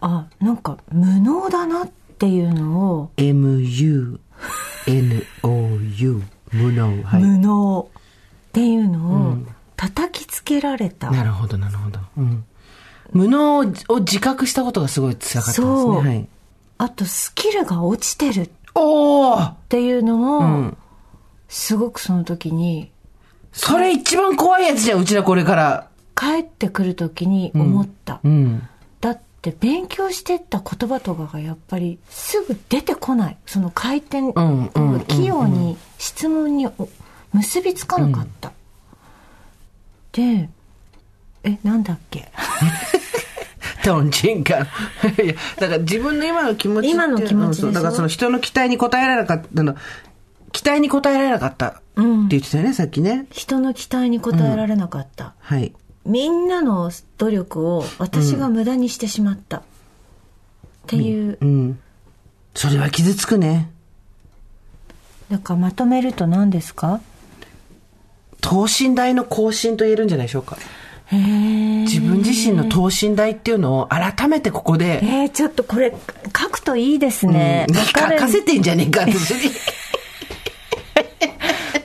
[0.00, 4.18] あなんか無能だなっていうのを MUNOU
[6.52, 9.38] 無能、はい、無能っていうのを、
[9.76, 11.10] 叩きつけられた。
[11.10, 12.44] なるほどなるほど、うん、
[13.12, 13.64] 無能を
[14.00, 15.66] 自覚したことがすごい辛かったですね。
[15.96, 16.28] はい、
[16.78, 18.50] あと、スキルが落ちてる。
[18.74, 20.76] おっていうのも、うん、
[21.48, 22.90] すごくその時に。
[23.52, 25.88] それ一番怖いやつじゃん、うちらこれから。
[26.16, 28.20] 帰ってくる時に思った。
[28.24, 28.68] うん、うん
[29.00, 33.36] だって勉強してった言葉とかがやっぱりすぐ出てこない。
[33.44, 36.66] その回転、うん、器用に質問に
[37.34, 38.52] 結びつかなかった、
[40.16, 40.48] うん、で
[41.42, 42.30] えなんだっけ？
[43.84, 44.66] トンチンカン。
[45.22, 49.76] いや、だから自分の今の気持ち今の気持ちだからその人の期待に応えられなかったの、
[50.52, 53.26] 期待に応えられなかったって言ってたよね、うん、さっきね。
[53.30, 55.24] 人の期待に応えられなかった。
[55.24, 55.72] うん、はい。
[56.06, 59.58] みんなの努力を私が無駄にしてしまった。
[59.58, 59.62] っ
[60.86, 61.80] ていう、うん、うん。
[62.54, 63.70] それは傷つくね。
[65.30, 67.00] だからまとめると何ですか？
[68.40, 70.58] 等身大の更新と言えるんじゃないでしょうか。
[71.82, 75.00] 自分自身の等身大っていうのを改めてここで。
[75.02, 75.94] えー、ちょっとこれ
[76.36, 77.66] 書くといいですね。
[77.68, 79.14] うん、書かせてんじゃねえかって。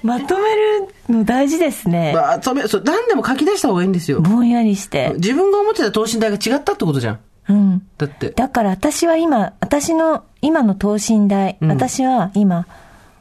[0.04, 2.14] まとめるの大事ですね。
[2.16, 4.22] まとめ、そう、何でも書き出した方がいいんですよ。
[4.22, 5.14] ぼんやりして。
[5.16, 7.20] 自分が思ってた等身大が違ったってことじゃん。
[7.50, 7.88] うん。
[7.98, 8.32] だって。
[8.32, 12.66] だから私は今、私の今の等身大、うん、私は今、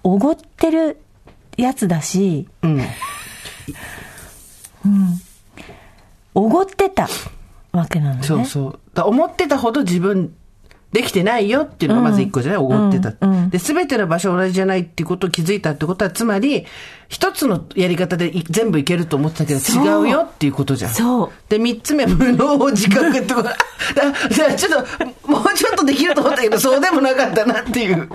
[0.05, 1.01] おごってる
[1.57, 2.81] やつだし、うん。
[4.87, 5.21] うん。
[6.38, 7.09] おごってた
[7.72, 8.22] わけなのね。
[8.22, 8.81] そうそう。
[8.94, 10.35] だ思ってたほど自分
[10.92, 13.12] できてないよっていうのがまず一個じゃない、おごってた。
[13.20, 16.64] うんうん、で、すべての場所同じじゃないっていうことを気づいたってことは、つまり、
[17.09, 20.94] 一つのやり方で全部いけると思ってたけど違うよっていうことじゃん。
[20.94, 21.31] そう。
[21.48, 23.48] で、三つ目、無能自覚ってこと。
[23.51, 23.57] だ、
[24.46, 24.87] だちょっ
[25.27, 28.09] と、もうちょっとできると思ったけど、そうでもなかったなっていう。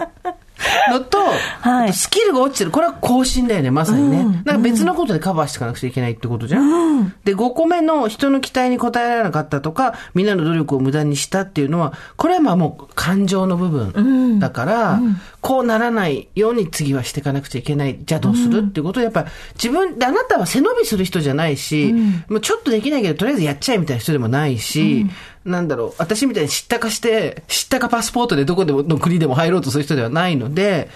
[0.92, 1.18] のと、
[1.62, 2.72] はい、スキルが落ちてる。
[2.72, 4.20] これは更新だよね、まさにね。
[4.22, 6.64] うん、なんか別のことでカバーしていかなくちゃいけないってことじゃん。
[6.64, 18.00] うん、で、5個目の人の期待に応えられなかったとか、みんなの努力を無駄にしたっていうのは、これはまあもう感情の部分だから、うん、こうならないように次はしていかなくちゃいけない。
[18.06, 21.94] じゃあどうするっていうことをやっぱ自分で、あなたは背伸びする人じゃないし、
[22.30, 25.08] もうちょっとできないけど、とりあえずやっちゃえみたいな人でもないし、
[25.46, 30.90] なんだろう、私みたいに知ったかして、知ったかパスポートでどこでもの国でも入ろうとする人ではないので、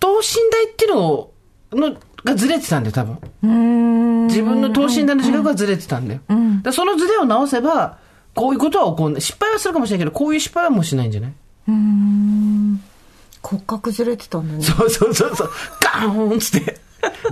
[0.00, 1.30] 等身大っていうの
[1.72, 4.26] のがずれてたんだよ、多分。
[4.26, 6.20] 自分の等身大の自覚がずれてたんだよ。
[6.28, 7.98] うん、だそのずれを直せば、
[8.34, 9.20] こういうことは起こんない。
[9.20, 11.32] 失敗はするかもしれないけど、こういう失敗はもうしないんじゃない？
[11.68, 12.82] うん。
[13.42, 14.62] 骨格ずれてたんだね。
[14.62, 15.50] そうそうそうそう。
[15.80, 16.80] ガーンつって。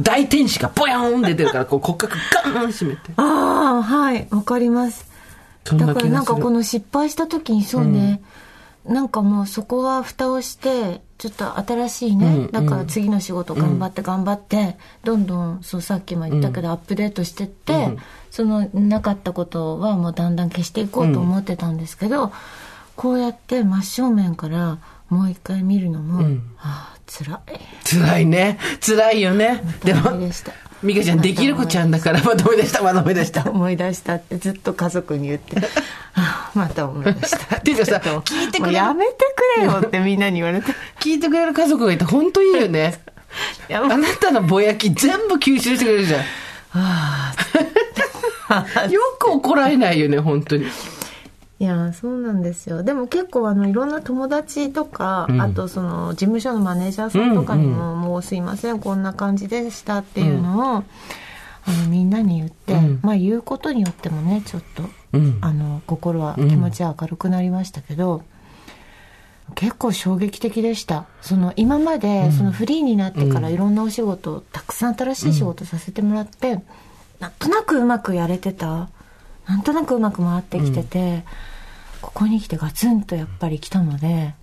[0.03, 3.01] 大天使がボヤーン出てるから、こう骨格ガーン締めて。
[3.17, 5.11] ああ、はい、わかります。
[5.65, 8.21] だからなんかこの失敗した時にそうね、
[8.85, 17.97] うん、なんかもうそこは蓋をしてちょっと新しいね、うん、だから次の仕事頑張って頑張って、どんどんそうさっきも言ったけど、アップデートしてって、
[18.33, 22.33] そのなかったことはもうだんだん消していこうと思ってたんですけど、
[22.97, 24.79] こうやって真正面から
[25.11, 27.41] もう一回見るのも、うん、ああ辛い。
[27.89, 28.59] 辛いね。
[28.85, 29.63] 辛いよね。
[29.85, 30.11] でも
[30.83, 33.49] 美香ちゃんできる子ちゃんだから まとめ出したまとめ出した。
[33.51, 35.57] 思い出したってずっと家族に言って。
[36.55, 37.57] また思い出した。
[37.57, 39.13] っ ていうかさ聞いてくれやめて
[39.57, 40.73] くれよってみんなに言われて。
[41.01, 43.01] 聞いてくれる家族がいて本当いいよね。
[43.71, 46.23] あなたのぼやき全部吸収してくれるじゃん。
[48.91, 50.67] よく怒られないよね本当に
[51.63, 52.83] いやそうなんですよ。
[52.83, 60.85] でも結構あのいろんな友達とか、うん、あとその事務所のマネージャーさんとかにも、うんうん、もうすいませんこんな感じでしたっていうのを、うん、あ
[61.85, 64.83] のみんなに言って、うん、まあ言うことによってもねちょっと、
[65.41, 68.25] あの心は気持ちは明るくなりましたけど、
[69.55, 71.07] 結構衝撃的でした。
[71.21, 76.61] その今までそのフリーになってからいろんなお仕事、たくさん新しい仕事させてもらって、
[77.21, 78.89] なんとなくうまくやれてた。
[79.47, 81.25] なんとなくうまく回ってきてて、
[82.03, 84.35] ここに来てガツンとやっぱり来たので、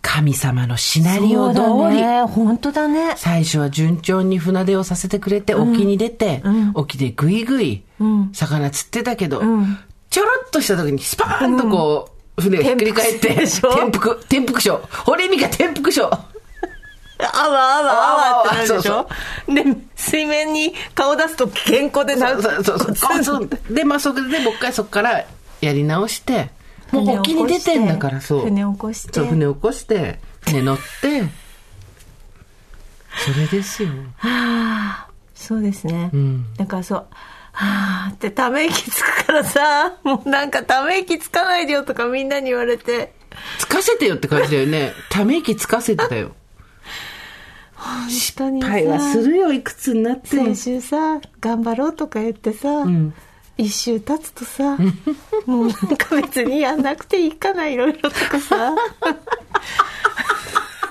[0.00, 1.60] 神様のシナリオ通
[1.90, 1.96] り。
[2.00, 3.14] ね、本当だね。
[3.16, 7.82] 最初は順調に船出をさせてくれて、沖に出て、うん、沖でぐいぐい、
[8.32, 9.78] 魚釣ってたけど、うん、
[10.10, 13.46] ちょろっとした時にスパーンとこう、船がひっくり返って、転
[13.96, 14.80] 覆、転覆賞。
[15.04, 16.04] 堀美香転覆賞。
[16.04, 16.22] あわ
[17.44, 19.08] あわあわってなるでしょ？
[19.46, 22.42] で、水面に顔出すと健康でなる。
[22.42, 23.48] そうそうそう。
[23.70, 25.24] で、まあそこでもう一回そこから
[25.60, 26.50] やり直して、
[26.92, 28.40] もう沖に出てんだからそう。
[28.42, 29.20] 船起こして。
[29.20, 30.82] 船起こして船乗って。
[33.24, 33.88] それですよ。
[34.16, 37.06] はあそうですね、うん、だからそう
[37.52, 43.12] はあってため息つくからさ もうなんかため息つかないでよとかみんなに言われて。
[43.58, 44.92] つかせてよって感じだよね。
[45.08, 46.32] ため息つかせてたよ。
[48.08, 53.14] 失敗はするよいくつになって先週さ頑張ろうとか言ってさ、うん
[53.58, 54.76] 一周経つとさ
[55.46, 58.74] もうなんか別にやんなくていいかないろいろとかさ。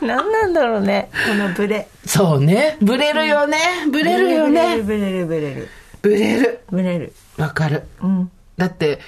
[0.01, 1.87] 何なんだろうねこのブレ。
[2.05, 2.77] そうね。
[2.81, 3.57] ブレるよね、
[3.91, 4.81] ブレるよね。
[4.81, 5.69] ブレるブレる。
[6.01, 6.59] ブレる。
[6.71, 7.13] ブレる。
[7.37, 8.31] わかる、うん。
[8.57, 8.99] だって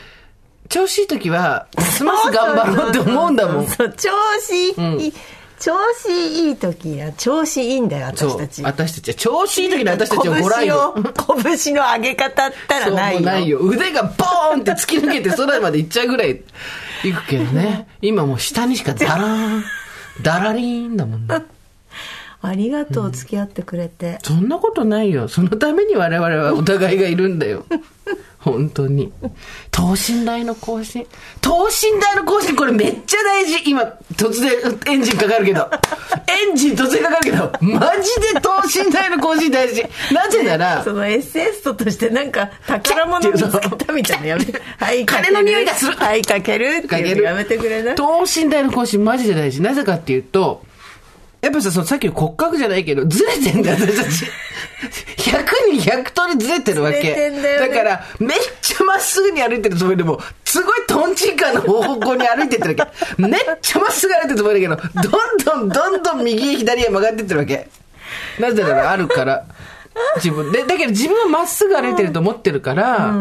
[0.69, 3.67] 調子いい時はますます頑張ろうって思うんだもん。
[3.67, 5.13] そう調子いい、うん
[5.63, 8.63] 調子いい時は調子いいんだよ私たち。
[8.63, 9.10] 私たち。
[9.12, 10.93] は調子いい時の私たちはご覧よ。
[11.63, 13.21] 拳の上げ方ったらないよ。
[13.21, 13.60] ないよ。
[13.60, 16.41] 腕がボーンって突き抜けて空まで行っちゃうぐらい
[17.06, 17.88] 行くけどね。
[18.02, 19.63] 今もう下にしかダラーン
[20.21, 21.45] ダラリーンだもんね
[22.45, 25.29] ありがとう付き合ってくれて、そんなことないよ。
[25.29, 27.65] そのために我々はお互いがいるんだよ。
[28.38, 29.13] 本当に。
[29.71, 31.08] 等身大の更新。
[31.39, 33.63] 等身大の更新これめっちゃ大事。
[33.63, 33.84] 今
[34.17, 34.51] 突然
[34.88, 35.69] エンジンかかるけど。
[36.27, 37.51] エンジン突然かかるけど。
[37.62, 38.49] マジで等
[38.86, 39.86] 身大の更新大事。
[40.12, 44.62] なぜならそのエッセンストとしてなんか宝物見つけたみたいなやめて。
[44.77, 45.93] は い金の匂いがする。
[45.93, 46.84] はいかける。
[46.84, 47.95] ってやめてくれない。
[47.95, 49.62] 等身大の更新マジで大事。
[49.62, 50.62] なぜかっていうと、
[51.43, 54.25] やっぱさ、そのさっきの骨格じゃないけど、ずれてんだよ、私たち。
[55.29, 57.13] 100に100通りずれてるわけ。
[57.13, 62.93] だよねから、めっちゃまっすぐに歩いてるつもりでも、すごいトンチンカンの方向に歩いてってるわけ。
[63.21, 67.67] めっちゃまっすぐ歩いてるつもりだけど、どんどんどんどん右へ左へ曲がってってるわけ。
[68.39, 69.43] なぜならあるから。
[70.15, 73.13] 自分で、だけど自分はまっすぐ歩いてると思ってるから、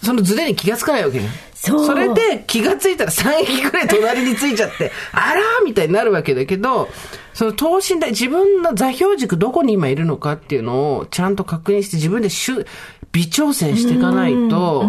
[0.00, 1.32] そのズレに気がつかないわけじゃん。
[1.64, 1.98] そう。
[1.98, 6.88] れで気がついたら3駅くらい隣についちゃって、あらーみたいになるわけだけど、
[7.32, 12.66] その等身大、自分の座標軸どこに今いるのかっていうのをちゃんと確認して自分でしゅ
[13.12, 14.88] 微調整していかないと、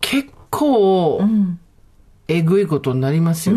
[0.00, 1.22] 結構、
[2.32, 3.56] えぐいことになりますよ。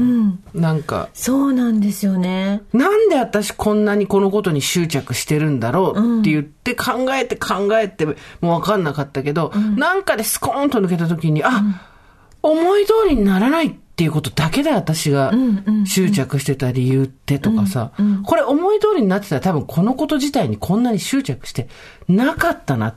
[0.56, 2.64] なんか、そうなんですよね。
[2.74, 11.62] なんで私こんなにこのことに執着してるんだろうって言って考えて考えてもう分かんなかったけど、なんかでスコーンと抜けた時に、あ、
[12.42, 15.32] 思い通りにならないっていうことだけで私が
[15.86, 17.92] 執着してた理由ってとかさ、
[18.26, 21.68] これ思い通りになってたら多分このこと自体にこんなに執着して
[22.08, 22.96] なかったな。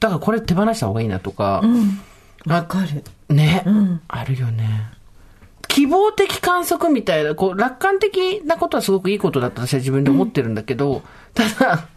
[0.00, 1.62] だからこれ手放した方がいいなとか、
[2.46, 3.64] わかるね、
[4.08, 4.86] あるよね。
[5.68, 11.02] 希望的観測みたいな、こう、楽観的なことはすごくいいことだった私は自分で思ってるんだけど、
[11.34, 11.88] ただ、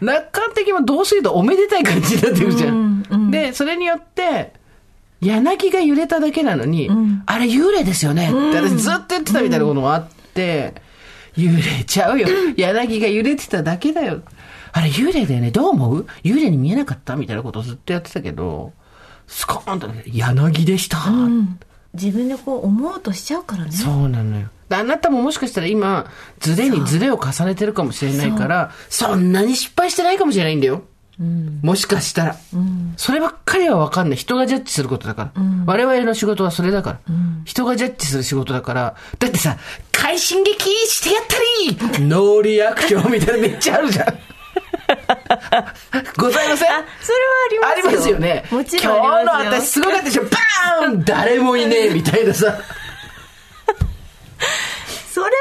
[0.00, 3.30] 楽観的もどうするとおめでたい感じになってくるじゃん。
[3.30, 4.52] で、それによって、
[5.20, 6.88] 柳が揺れただけなのに、
[7.26, 8.28] あれ幽霊ですよね。
[8.28, 10.74] って私ずっと言ってたみたいなことがあって、
[11.36, 12.26] 幽霊ちゃうよ。
[12.56, 14.22] 柳が揺れてただけだよ。
[14.72, 15.50] あれ幽霊だよね。
[15.50, 16.06] どう思う？
[16.24, 17.16] 幽霊に見えなかった？
[17.16, 18.72] みたいなことをずっとやってたけど、
[19.30, 20.98] スコーンとね、柳でした。
[21.94, 24.48] 自分でこう思おうとしちゃうからねそうなのよ。
[24.68, 26.06] であなたももしかしたら今、
[26.40, 30.82] ズレにズレを重ねてるかもしれないから、そんなに失敗してないかもしれないんだよ。
[31.62, 32.36] もしかしたら、
[32.96, 34.16] そればっかりは分かんない。
[34.16, 35.42] 人がジャッジすることだから。
[35.66, 37.00] 我々の仕事はそれだから、
[37.44, 38.94] 人がジャッジする仕事だから。
[39.18, 39.58] だってさ、
[39.92, 44.06] 快進撃してやったりノーリアクションみたいなのめっちゃあるじゃん。
[46.16, 46.70] ございません？
[46.70, 47.18] あそれ
[47.60, 47.88] はありますよ。
[47.88, 48.44] ありますよね。
[48.50, 49.42] もちろんありますよ。
[49.42, 50.22] 今日の私すごかったでしょ。
[50.24, 51.04] バーン！
[51.04, 52.58] 誰もいねえみたいなさ。
[55.12, 55.32] それは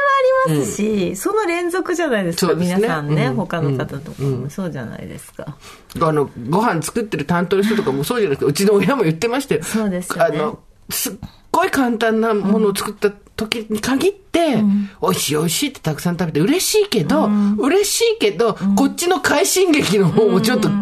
[0.47, 2.51] ありますし、その連続じゃないですか。
[2.53, 2.65] すね。
[2.75, 3.35] 皆さんね、うん。
[3.35, 4.49] 他の方とかも。
[4.49, 5.55] そうじゃないですか、
[6.01, 9.63] あの、ご飯作ってる担当の人とかもそうじゃなくて、うちの親も言ってましたよ。
[9.63, 10.23] そうですよね。
[10.25, 10.59] あの、
[10.89, 11.13] すっ
[11.51, 14.63] ごい簡単なものを作った時に限って、
[15.01, 20.75] 美味しい美味しいってたくさん食べて嬉しいけど、嬉しいけど、こっちの快進撃の方もちょっと、は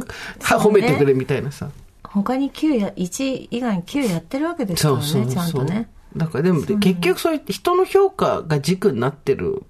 [0.60, 1.69] 褒めてくれみたいなさ。
[2.03, 5.89] 他に9や1以外に9やってるわけですからねちゃんとね。
[6.15, 9.63] だからでも、結局そうやって人の評価が軸になってる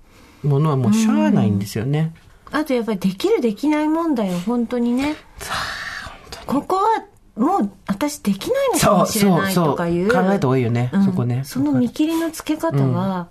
[0.44, 2.14] ものはもうしゃあないんですよね。
[2.52, 5.16] あとやっぱりできるできない問題を本当にね。
[6.46, 7.04] ここは
[7.38, 9.66] もう私できないのかそうもしれないそうそう。
[9.66, 11.06] 考とかいうえた方がいいよね、うん。
[11.06, 11.44] そこね。
[11.46, 13.28] その見切りのつけ方は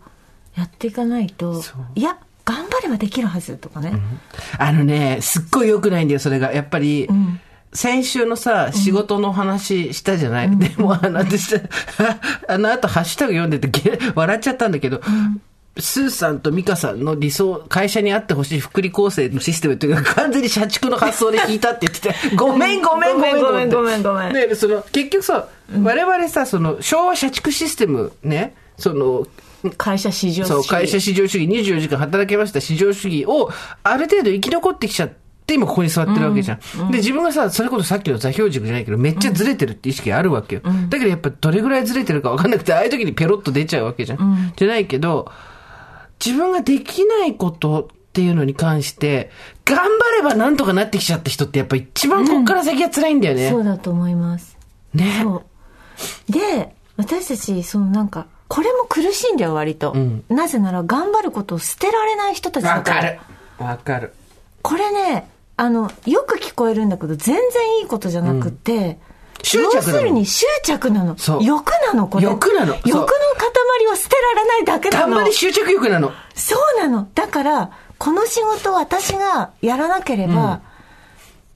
[0.57, 1.83] やっていかないと、そう。
[1.95, 3.93] いや頑張ればできるはずとかね、
[4.59, 6.53] あのね、すっごい良くないんだよ、それが。
[6.53, 7.41] やっぱり、ん。
[7.73, 11.57] 先週のさ、仕事の話したじゃない、でも、あの、私、
[12.49, 15.01] あの後、ハッシュタグ読んでて、げ笑っちゃったんだけど、
[15.79, 24.03] スーさんとミカさんの理想、会社にあってほしい福利厚生のシステムっていうか、完全に社畜の発想で聞いたって言ってて、 ごめんごめんごめんごめんごめん。
[24.03, 25.49] ごめんで、その、結局さ、
[25.83, 29.27] 我々さ、その、昭和社畜システムね、その、
[29.77, 30.49] 会社市場主義。
[30.49, 33.51] そう、会社市場主義、24時間働けました市場主義を、
[33.83, 35.09] ある程度生き残ってきちゃっ
[35.47, 36.91] て、今ここに座ってるわけじゃん。
[36.91, 40.63] で、自分がさ、それこそさっきの座標軸じゃないけど、めっちゃずれてるって意識があるわけよ。
[40.89, 44.53] だけどやっぱどれぐらいずれてるか分かんなくて、ああいう時にペロッと出ちゃうわけじゃん。
[44.57, 45.31] じゃないけど、
[46.25, 49.31] 自分ができないことっっていうのに関して、
[49.67, 53.45] 頑張ればなんとかなってきちゃった人ってやっぱ一番こっから先が辛いんだよね。
[53.45, 54.57] うん、そうだと思います。
[54.95, 55.23] ね。
[56.31, 59.93] で、私たち、そのなんか、これも苦しいんだよ、割と。
[59.93, 62.97] うん、なぜなら、頑張ることを捨てられない人たちだから。
[62.97, 63.21] わかる。
[63.59, 64.15] わかる。
[64.63, 68.97] これね、あの、よく聞こえるんだけど、全然いいことじゃなくて、うん
[69.43, 71.17] 執着要するに執着なの。
[71.41, 72.25] 欲なの、これ。
[72.25, 72.75] 欲なの。
[72.85, 75.17] 欲の塊を捨てられないだけなの。
[75.17, 76.13] 頑張り執着欲なの。
[76.35, 77.09] そうなの。
[77.15, 80.61] だから、この仕事を私がやらなければ、うん、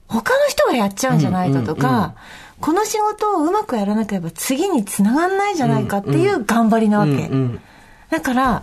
[0.09, 2.13] 他の人がやっちゃうんじゃないかとか、うんうんうん、
[2.61, 7.13] この仕事をうまくやらなければ次につながんないんじゃないかっていう頑張りなわけ。
[7.13, 7.61] うんうん、
[8.11, 8.63] だから、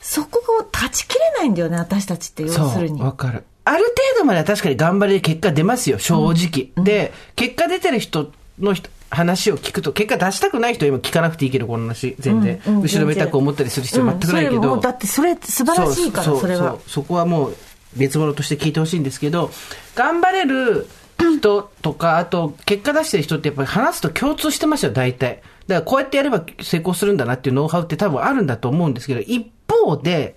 [0.00, 3.00] そこを断ち切れないんだよね、私たちって、要するに。
[3.00, 3.44] わかる。
[3.68, 6.70] ある程度までは確かに頑張りで結果出ますよ、正直。
[6.76, 12.60] うん、で、結果出てる人の人、話を聞くと、結果出したくない人は今聞かなくていいけど、この話、全然。
[12.64, 14.74] うんうん、後ろめたく思ったりする必要全くないけど。
[14.74, 16.78] うん、だってそれ素晴らしいから、それは。
[16.86, 17.56] そこはもう
[17.96, 19.50] 別物として聞いてほしいんですけど、
[19.96, 20.86] 頑張れる
[21.18, 25.42] 人とか、あと、結果出してる人ってやっぱり話すと共通してますよ、大体。
[25.66, 30.36] だからこうやってやれば成功するんだなっていうノウハウって多分あるんだと思うんですけど、一方で、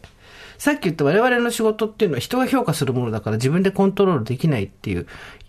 [0.60, 5.08] さっき言った我々の仕事っていうのは人が評価するものだから自分でコントロールできないっていう。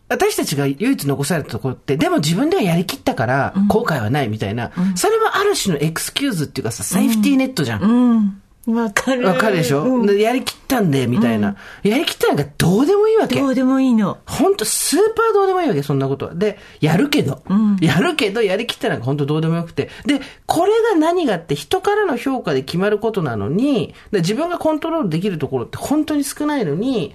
[0.08, 7.82] 私たちが唯一残されたところって、でも自分ではやりきったから後悔はないみたいな、うん、それはある種のエクスキューズっていうかさ、セーフティーネットじゃん。
[7.82, 9.26] うんわかる。
[9.26, 13.40] わかるでしょ、うん、やりきったんで、みたいな、うん、やりきったなんかどうでもいいわけ。
[13.40, 14.18] どうでもいいの。
[14.26, 16.34] 本当スーパーどうでもいいわけ、そんなことは。
[16.34, 17.42] で、やるけど。
[17.48, 19.90] うん、やるけど、やりきったなんか本当どうでもよくて。
[20.06, 27.14] で、これが何がって人からの評価で決まることなのに、自分がコントロールできるところって本当に少ないのに、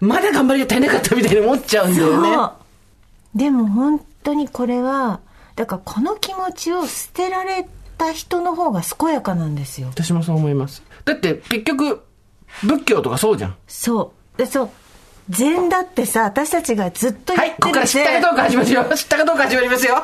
[0.00, 2.64] まだ頑張りが足りなかったみたいに思っちゃうんだよね。
[3.34, 5.20] でも本当にこれは、
[5.56, 9.88] だからこの気持ちを捨てられた人の方が健やかなんですよ。
[9.88, 10.82] 私もそう思います。
[11.04, 12.02] だって結局、
[12.62, 13.56] 仏教とかそうじゃん。
[13.66, 14.38] そう。
[14.38, 14.70] で、そう。
[15.30, 18.96] 禅だってさ、私たちがずっと言ってるはい、ここから知ったかどうか始まりますよ。
[18.96, 20.02] 知ったかどうか始まりますよ。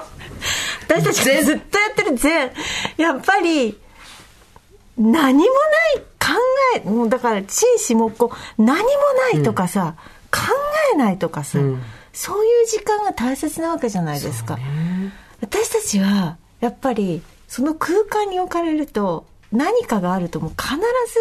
[0.88, 2.50] 私たちがずっとやってる禅。
[2.96, 3.78] やっぱり、
[4.96, 6.36] 何もない考
[6.76, 8.82] え、もうだから、真摯もこう、何も
[9.32, 10.54] ないとかさ、うん、考
[10.94, 14.58] えないとかさ、うん、そういう時間が大切なわけじゃないですか。
[15.40, 20.76] 私たちは、やっぱり、その空間に置かれると何かがあるともう必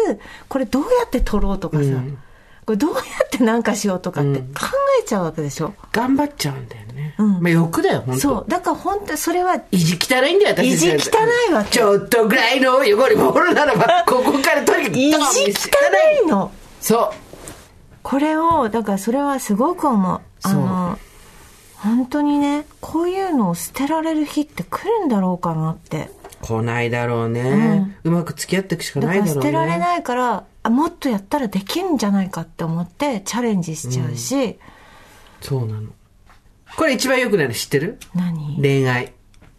[0.08, 2.18] ずこれどうやって撮ろうとかさ、うん、
[2.64, 4.44] これどうやって何かしようとかって考
[5.02, 8.20] えちゃうわけでしょ、うん、頑張っちゃうんだよね、うん、まあ欲だよ本当。
[8.20, 8.44] そう。
[8.46, 11.18] だから本当それは意地汚いんだよ私意地汚
[11.50, 11.70] いわけ。
[11.70, 16.52] ちょっとぐらいの汚れもるならば ここからとにかく意地汚いの。
[16.80, 17.10] そう。
[18.04, 20.20] これをだからそれはすごく思う。
[20.42, 20.98] あの
[21.74, 26.10] 本当にねこういうのを捨てられる日って来るんだろうかなって
[26.42, 29.34] 来ないだろうね、うん、うまく付き合っていくしかないだろうね。
[29.34, 34.56] 捨てられないからあもっとやったらできるんじゃないかって思ってチャレンジしちゃうし、うん、
[35.40, 35.88] そうなの。
[36.76, 37.98] これ一番よくないの知ってる？
[38.14, 38.56] 何？
[38.60, 39.12] 恋愛。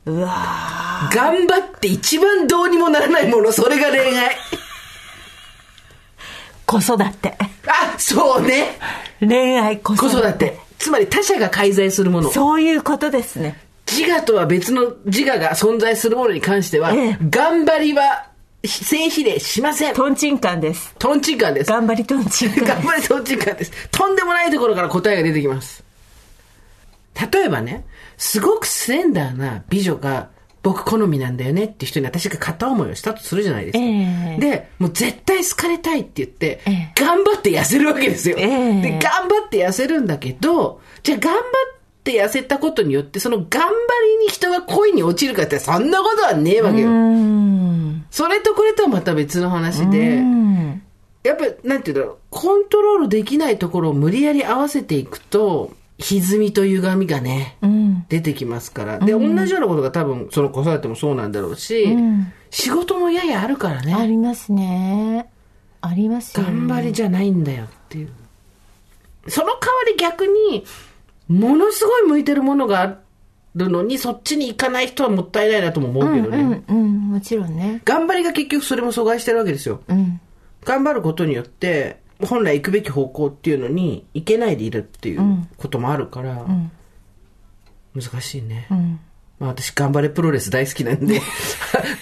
[0.06, 3.52] うわ頑張って一番どうにもならないもの。
[3.52, 4.36] それが恋愛。
[6.66, 7.38] 子育て。
[7.68, 8.78] あそうね。
[9.20, 10.60] 恋愛子育て。
[10.80, 12.32] つまり他者が介在するもの。
[12.32, 13.60] そういうことですね
[13.92, 18.28] 自我とは別の自我が存在するものに関しては、ええ、頑張りは
[18.64, 19.94] 性比例しません。
[19.94, 20.96] トンチンカンです。
[20.98, 21.70] トンチンカンです。
[21.70, 22.66] 頑張りトンチンカン。
[22.66, 23.72] 頑張りトンチンカンです。
[23.92, 25.84] とんでもないところから答えが出てきます。
[27.34, 27.86] 例えばね、
[28.18, 30.30] すごくスレンダーな美女が
[30.64, 33.84] 僕好みなんだよねって人に私が片思いをしたとするじゃないですか。
[33.84, 41.42] えー、で、もう絶対好かれたいって言って、えー、頑張って痩せるわけですよ、えー、で、頑張って痩せるんだけど、じゃあ頑張っ
[41.76, 43.68] てって痩せたことによって、その頑張
[44.20, 46.90] りに人が恋に落ちるかって、そんなことはねえわけよ。
[48.10, 50.22] それとこれとはまた別の話で、
[51.24, 59.00] やっぱ、なんていうんだろう、コントロールできないところを無理やり合わせていくと、歪みと歪みがね、うん、出てきますから。
[59.00, 63.94] で、うん、同じようなことが多分、その子育てもそうなんだろうし、うん、仕事もややあるからね。
[63.94, 65.30] ありますね。
[65.82, 68.10] ありますよ、ね、頑張りじゃないんだよっていう。
[69.28, 70.66] その代わり逆に、
[71.32, 72.98] ものすごい向いてるものがあ
[73.56, 76.64] るのに、そっちに行かない人はもったいないなとも思うけどね。
[76.68, 77.82] うんうん、もちろんね。
[77.86, 79.82] 頑張りが結局それも阻害してるわけですよ。
[79.88, 80.20] うん、
[80.64, 86.46] 頑張ることによって、本来行くべき方向っていうのに行けないでいるっていうこともあるから、
[87.96, 88.68] 難しいね。
[88.70, 89.00] うん
[89.40, 91.20] まあ私、頑張れプロレス大好きなんで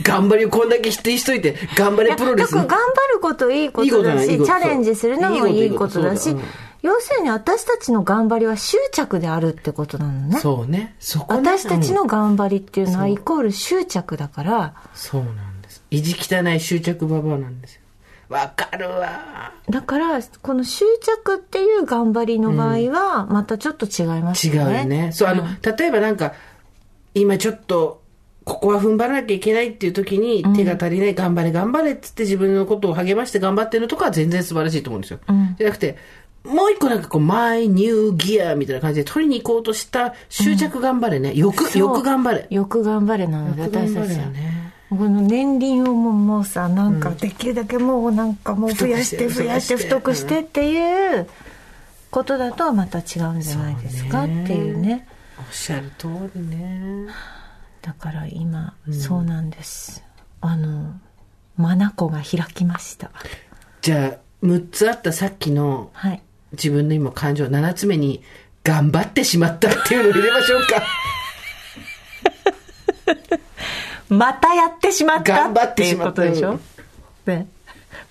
[0.03, 2.53] 頑張りをこんだけ否定しといて、頑張れプロレス。
[2.53, 2.75] 頑張
[3.13, 6.35] ることいいことだし、チャレンジするのもいいことだし、
[6.81, 10.39] 要するに私たちの頑張りは執着であるってことなのね。
[10.39, 10.95] そうね。
[10.99, 14.73] そこ、ね、私たちの頑張りっていうのはイコール執着だから。
[14.93, 15.83] そうなんです。
[15.91, 17.81] 意地汚い執着ババアなんですよ。
[18.29, 19.53] わかるわ。
[19.69, 24.59] だから、この執着っていう頑張りの場合は、またちょっと違いますよね。
[24.59, 25.11] 違うよね。
[25.11, 26.33] そう、あの、例えばなんか、
[27.15, 28.03] 今ちょっと、
[28.45, 35.19] ここは踏ん張らなきゃいけないっていう時に、手が足りない、頑張れ頑張れっつって自分のことを励まして頑張ってるとかは全然素晴らしいと思うんですよ。
[35.27, 35.97] うん、じゃなくて、
[36.43, 41.33] もう一個なんかこう、マイニューギアみたいな感じで取りに行こうとした執着頑張れね。
[41.35, 42.47] 欲、欲頑張れ。
[42.49, 44.25] 欲頑張れなので、私たちは。
[44.27, 44.73] ね。
[44.89, 51.29] この年輪をももうさ、なんかできるだけもうなんかもう増やして増やして太くしてっていう
[52.09, 55.07] ことだとまた違うんじゃないですかっていうね。
[55.37, 57.05] おっしゃる通りね。
[57.83, 60.03] だから今、そうなんです。
[60.41, 60.99] あの、
[61.57, 63.11] 眼が開きました。
[63.81, 66.21] じゃあ、6つあったさっきの、はい。
[66.51, 68.23] 自分の今感情7つ目に
[68.63, 70.83] 頑張ってしまったっていうのを入れましょうか。
[74.09, 76.23] またやってしまった頑張ってしまった。
[76.23, 76.59] でしょ、
[77.25, 77.47] ね。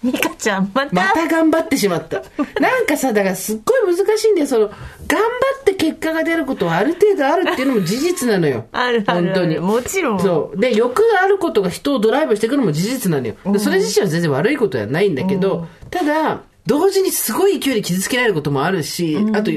[0.02, 0.94] 美香ちゃんまた？
[0.94, 2.22] また頑張ってしまった。
[2.60, 4.46] なんかさだからすっごい難しいんだよ。
[4.46, 5.26] その頑張
[5.60, 8.66] って結果が出ることはある程度あるっていうのも事実なのよ。
[8.70, 9.58] あるある本当に。
[9.58, 10.20] もちろん。
[10.20, 10.60] そう。
[10.60, 19.50] で欲があることが人をドライブしてくるのも事実なのよ、うん、それ自身は全然悪いことはないんだけど、うん、ただ同時にすごい勢いで傷つけられることもあるし、うん、あと、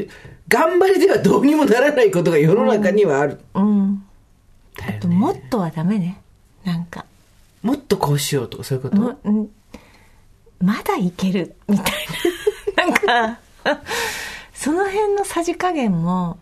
[0.47, 3.41] 頑張りではどうにもならないことが世の中にはある。
[3.53, 3.63] うん。
[3.63, 3.93] うん
[4.79, 6.21] ね、あと、もっとはダメね。
[6.63, 7.05] なんか。
[7.63, 9.17] もっとこうしようとか、そういうこと？
[9.25, 9.49] うん。
[10.61, 11.85] まだいける、みたい
[12.77, 12.85] な。
[12.87, 13.39] なんか、
[14.53, 16.39] その辺のさじ加減も、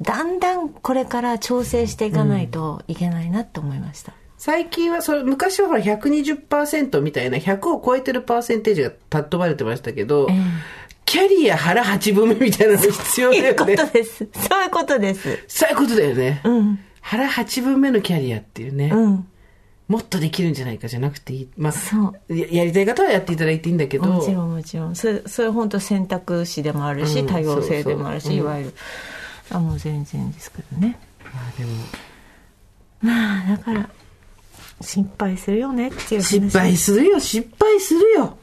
[0.00, 4.12] だんだんこれから調整していかないといけないなって思いました。
[4.42, 10.36] うん最近は、それ、昔はほら120%みたいな100を超えてるパーセンテージが尊ばれてましたけど、えー、
[11.04, 13.54] キャリア腹8分目みたいなの必要だよね。
[13.56, 14.28] そういうことです。
[14.48, 15.44] そういうことです。
[15.46, 16.40] そういうことだよね。
[16.42, 16.80] うん。
[17.00, 18.90] 腹8分目のキャリアっていうね。
[18.92, 19.28] うん。
[19.86, 21.48] もっとできるんじゃないかじゃなくていい。
[21.56, 22.48] まあ、そうや。
[22.50, 24.06] やりたい方はやっていただいていいんだけど。
[24.06, 24.96] もちろんもちろん。
[24.96, 28.74] それ、それ本当選択肢でもあるし、うん、多様性でもあるし、ういわゆる。
[29.50, 30.98] あ、もう全然ですけどね。
[31.22, 31.70] まあでも。
[33.02, 33.88] まあ、だから、
[34.82, 38.36] 心配するよねっていう失敗するよ、失敗するよ。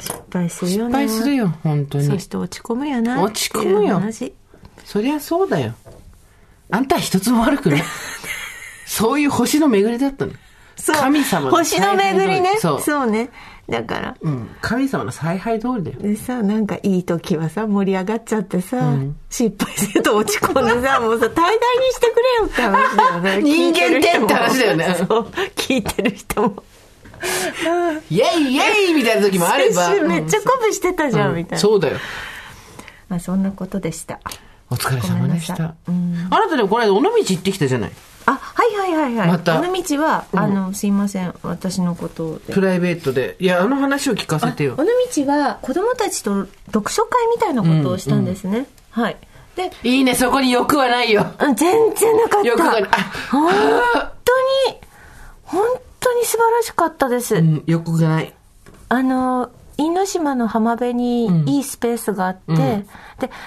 [0.00, 1.06] 失敗するよね。
[1.06, 2.04] 失敗するよ、本当に。
[2.04, 3.22] そして落ち込むよな。
[3.22, 4.00] 落ち込むよ。
[4.84, 5.74] そりゃそうだよ。
[6.70, 7.82] あんたは一つも悪くない。
[8.86, 10.32] そういう星の巡りだったの。
[10.86, 12.56] 神様の星の巡りね。
[12.58, 12.80] そう。
[12.80, 13.30] そうね。
[13.68, 14.16] だから。
[14.20, 14.48] うん。
[14.60, 15.98] 神様の采配通りだよ。
[16.00, 21.58] でさ、なんかいい時はさ、盛り上がっちゃってさ、うん、失敗すると落ち込んでさ、 もうさ、大々に
[21.92, 23.42] してくれよって話だよね。
[23.42, 24.96] 人間ってって話だよね。
[24.98, 25.26] そう。
[25.56, 26.64] 聞いてる人も。
[28.10, 29.90] イェイイェイみたいな時もあれば。
[29.90, 31.58] めっちゃ鼓舞してたじゃん、みたいな。
[31.58, 31.98] そうだよ。
[33.08, 34.18] まあそんなことでした。
[34.70, 35.54] お疲れ様でした。
[35.64, 35.74] あ
[36.30, 37.92] なたでもこの間尾道行ってきたじゃない。
[38.26, 39.28] あはいはいはいはい。
[39.28, 39.60] また。
[39.60, 41.34] 尾道は、うん、あのすいません。
[41.42, 43.36] 私のことプライベートで。
[43.38, 44.74] いやあの話を聞かせてよ。
[44.74, 48.66] 尾道は子供たちと読書会みたいなことをしたんですね、うんうん、
[49.04, 49.16] はい。
[49.56, 51.26] でいいねそこに欲はないよ。
[51.56, 51.56] 全
[51.94, 52.48] 然なかった。
[52.48, 52.84] 欲がない。
[53.30, 53.52] 本
[54.24, 54.78] 当に
[55.44, 55.66] 本
[56.00, 58.34] 当に素晴らしかったです、うん、欲がない。
[58.88, 62.86] あの因島の浜辺にいいスペースがあって、うん、で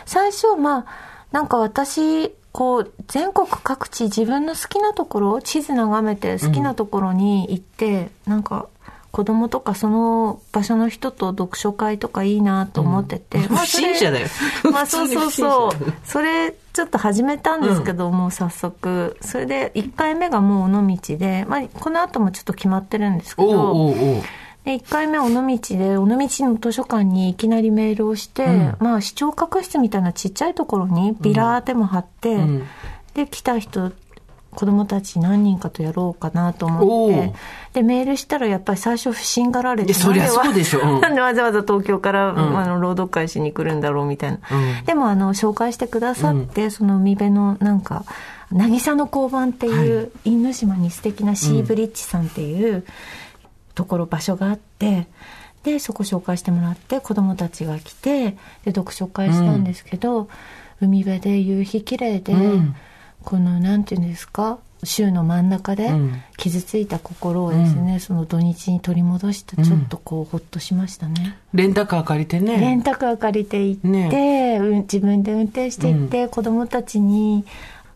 [0.06, 0.86] 最初まあ
[1.32, 8.70] なんか私こう全国各地自分の好きなところ地図眺めて好きなところに行って、うん、なんか
[9.12, 13.90] 子供とかその場所の人と読書会とかいいなと思ってて、うん、まあそれ
[14.72, 15.94] まあそうそうそう。
[16.06, 19.18] それちょっと始めたんですけど、うん、もう早速。
[19.20, 24.24] それで1回目がもう尾道で、まあ、この後もちょっと決まってるんですけどおうおうおう
[24.66, 32.64] で、1回目尾道で、尾道の図書館にいきなりメールをして、うん、まあ、視聴覚室みたいなちっちゃいところにビラーでも貼って、うん、
[33.14, 33.92] で、来た人、
[34.56, 37.34] 子供たち何人かとやろうかなと思って、
[37.74, 41.00] で、メールしたらやっぱり最初不審がられて、そりゃそうでしょ。
[41.00, 44.40] なんでわざわざ東京から、うん、あの、朗読会しに来るんだろうみたいな。
[44.52, 48.04] うん、でも、あの、紹介してくださって、その海辺のなんか、
[48.52, 52.84] 渚の交番っていう、はい、因島に素敵なシーブリッジさんっていう、
[53.76, 55.08] ところ場所があって
[55.64, 60.28] でそこ紹介してもらって子供たちが来てで読書会したんですけど、うん、
[60.80, 62.76] 海辺で夕日綺麗で、うん、
[63.24, 65.92] このなんていうんですか週の真ん中で
[66.38, 72.60] 傷ついた心をですね、うん、その土日に取り戻してちょっとこうほっとしましたね、レンタカー借りてね。
[72.60, 77.46] レンタカー借りて行って、ね、自分で運転して行って、子供たちに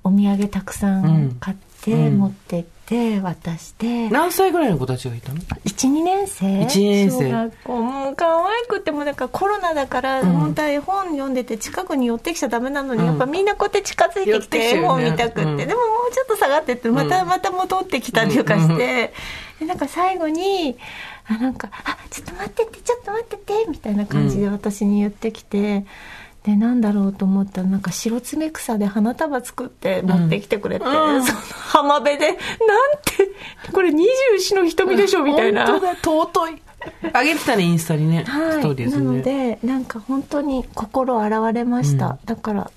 [0.03, 2.78] お土産たくさん買って持ってって。
[2.90, 4.10] て渡して。
[4.10, 6.46] 何歳ぐらいの子たちがいたの ?12 年生。
[6.46, 7.30] 1年生。
[7.30, 7.82] 小学校。
[7.82, 15.78] もう可愛くてもだからコロナだから、うん、本当は絵本読んでて近くに寄ってきちゃダメなのに、うん、やっぱみんなこうやって近づいてきて絵本見たくって、うん、でもも
[16.10, 19.14] うちょっと下がってってまた、また戻ってきたりとかして、
[19.60, 20.78] でなんか最後に
[21.28, 25.86] あなんか「あちょっと待ってってちょっと待ってみたいな感じで私に言ってきて、
[26.44, 32.42] でなんだろうと思ったらなんか白爪草で花束作って持ってきてくれて、うん、その浜辺でなんて
[33.74, 34.06] これ二
[34.38, 35.68] 十四の瞳でしょみたいな。
[35.68, 36.62] 本当だ尊い。
[37.14, 42.72] あげてたねインスタにね、はい、ねなのでなんか本当に心洗われました、うん、だから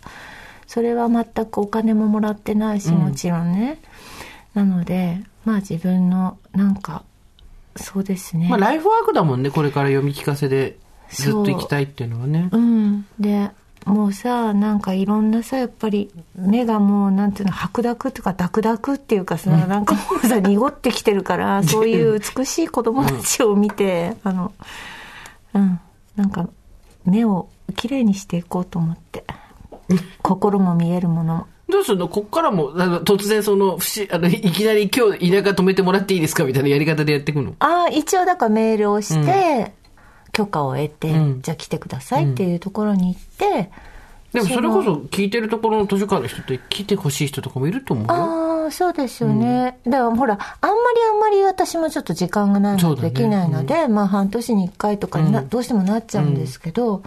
[0.67, 3.79] それは全くお金ももらってないしもちろんね、
[4.57, 7.05] うん、なのでまあ自分のなんか
[7.77, 8.49] そうですね。
[8.49, 10.79] まあライフワークだもんねこれから読み聞かせで
[11.13, 12.49] ずっと行きたいっていうのはね。
[12.51, 13.07] うん。
[13.19, 13.51] で
[13.85, 24.53] もうさなんかいろんなさやっぱり目がもうなんていうの白濁とか濁濁っていうかさ、うん、なんかもうさ濁ってきてるから そういう美しい子供たちを見て、うん、あの
[25.55, 25.81] うん。
[26.17, 26.49] なんか
[27.05, 29.25] 目をきれいにしていこうと思って。
[30.23, 32.09] 心も見えるものどうするの？
[32.09, 33.79] こっからも、突然その、
[34.11, 37.55] あの、いきなり今日田舎止めてもらっていいですかみたいなやり方でやっていくの？
[37.59, 39.73] ああ、一応だからメールをして、
[40.33, 43.70] 許可を得て、うん、じゃあ来てくださいっていうところに行って、
[44.33, 49.78] でもそれこそ聞いてるところの図書館の人って来てほしい人とかもいると思うああ、そうですよね。
[49.85, 57.03] うん、だからほら、あんまりあんまり私もちょっと時間がないのでできないので、ねうん、まあ半年に1回とかにな、どうしてもなっちゃうんですけど、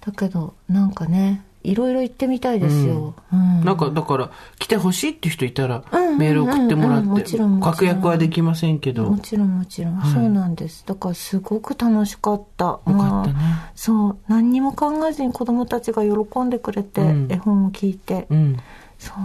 [0.00, 3.14] だけど、なんかね、いろいろ行ってみたいですよ。
[3.32, 5.82] うん、なんか、だから、来てほしいって人いたら、
[6.18, 9.10] メール送ってもらって、確約はできませんけど。
[9.10, 10.84] もちろんもちろん、はい、そうなんです。
[10.86, 12.64] だから、すごく楽しかった。
[12.64, 13.36] よかったね。
[13.74, 18.56] そう、何にも考えずに子供たちが喜んでくれて、うん、絵本を聞いて、うん、
[18.98, 19.16] そう、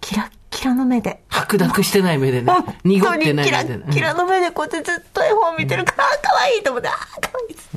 [0.00, 1.22] キラッキラの目で。
[1.28, 2.52] 白濁してない目でね。
[2.84, 3.84] 濁ってない目で、ね。
[3.86, 6.98] キラキラの目でこうやってずっと絵本を見てるから、あ、かわいいと思って、あ、か
[7.32, 7.70] わいいです。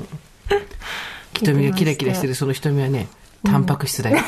[1.33, 3.07] 瞳がキラキラしてるその瞳はね、
[3.43, 4.17] タンパク質だよ。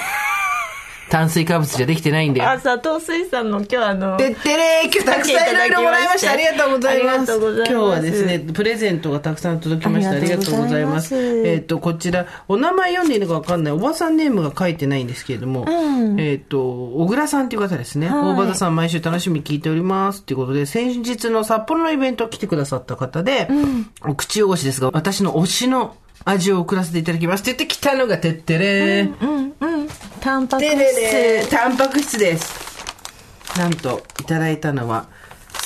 [1.09, 2.49] 炭水化物じゃできてないんだよ。
[2.49, 4.18] あ、佐藤水産の今日あの。
[4.18, 6.32] てってれー今日たくさんいろいろもらいました。
[6.32, 7.13] ありがとうございます。
[7.13, 7.72] ありがとうございます。
[7.72, 10.11] 今日はですね、プレゼントがたくさん届きました。
[10.11, 11.16] ありがとうございます。
[11.16, 18.09] えっ、と、こちら、お名前読んでいいのかわかんない、おばさんネームが書いてないんですけれども、うん、えっ、と、小倉さんっていう方ですね。
[18.09, 25.95] はい、大場さん毎週楽しみに聞いておりますっていうことで、先日の札幌のイベント来てくださった方で、うん、お口汚しですが、私の推しの
[26.26, 29.15] 味を送らせていただきますって言ってきたのがてってれー。
[29.21, 29.88] うんうんうん。
[30.19, 31.49] タンパク質。
[31.49, 32.65] タンパク質です。
[33.57, 35.07] なんと、いただいたのは、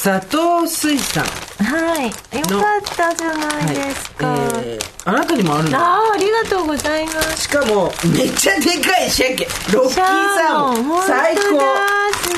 [0.01, 1.25] 砂糖水産。
[1.59, 2.05] はい。
[2.05, 4.27] よかったじゃないですか。
[4.27, 5.77] はいえー、あなたにもあるの？
[5.77, 7.41] ああ、ありがとうございます。
[7.41, 9.45] しかも、めっちゃでかい鮭。
[9.73, 11.03] ロッキーサーモン。
[11.05, 11.41] 最高。
[11.41, 11.49] す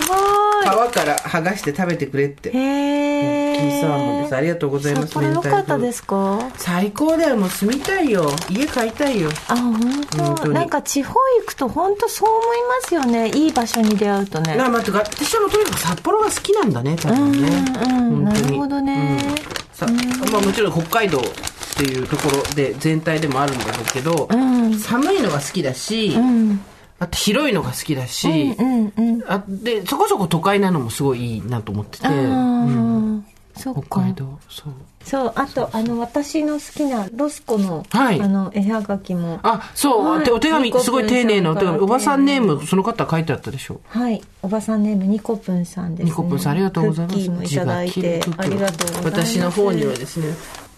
[0.10, 0.16] ご
[0.88, 0.90] い。
[0.90, 2.50] 皮から剥がして食べてくれって。
[2.50, 3.58] へえ。
[3.58, 4.36] ロッキーサーモンです。
[4.36, 5.14] ありがとうございます。
[5.14, 6.40] これ良かったですか？
[6.58, 7.38] 最高だよ。
[7.38, 8.32] もう住みたいよ。
[8.50, 9.30] 家買いたいよ。
[9.50, 10.04] あ、本
[10.36, 13.30] 当なんか地方行くと本当そう思いますよね。
[13.30, 14.56] いい場所に出会うとね。
[14.56, 17.51] まあ、私はとにかく札幌が好きなんだね、多分ね。
[17.52, 19.20] うん、なるほどね、
[19.74, 19.86] さ
[20.32, 21.24] まあ、もちろん北海道っ
[21.78, 24.28] ていうところで全体でもあるんだろうけど、
[24.78, 26.16] 寒いのが好きだし、
[27.00, 28.56] あと広いのが好きだし、
[29.28, 32.08] あでそこそこ都会なのもすごいいいなと思ってて、
[33.56, 34.40] 北海道。
[34.50, 34.74] そう。
[35.04, 39.40] そうあとあの私の好きなロスコの,、はい、あの絵はがきも。
[39.42, 41.80] あそう、はい、お手紙すごい丁寧なお手紙。
[41.80, 44.22] おばさんネームその方書いてあったでしょはい。
[44.44, 47.16] おばさんネームニコプンさんです、ね、ニコプンさんありがとうございます。
[47.16, 49.26] クッキーもいただいてありがとうございます。
[49.26, 50.28] 私の方にはですね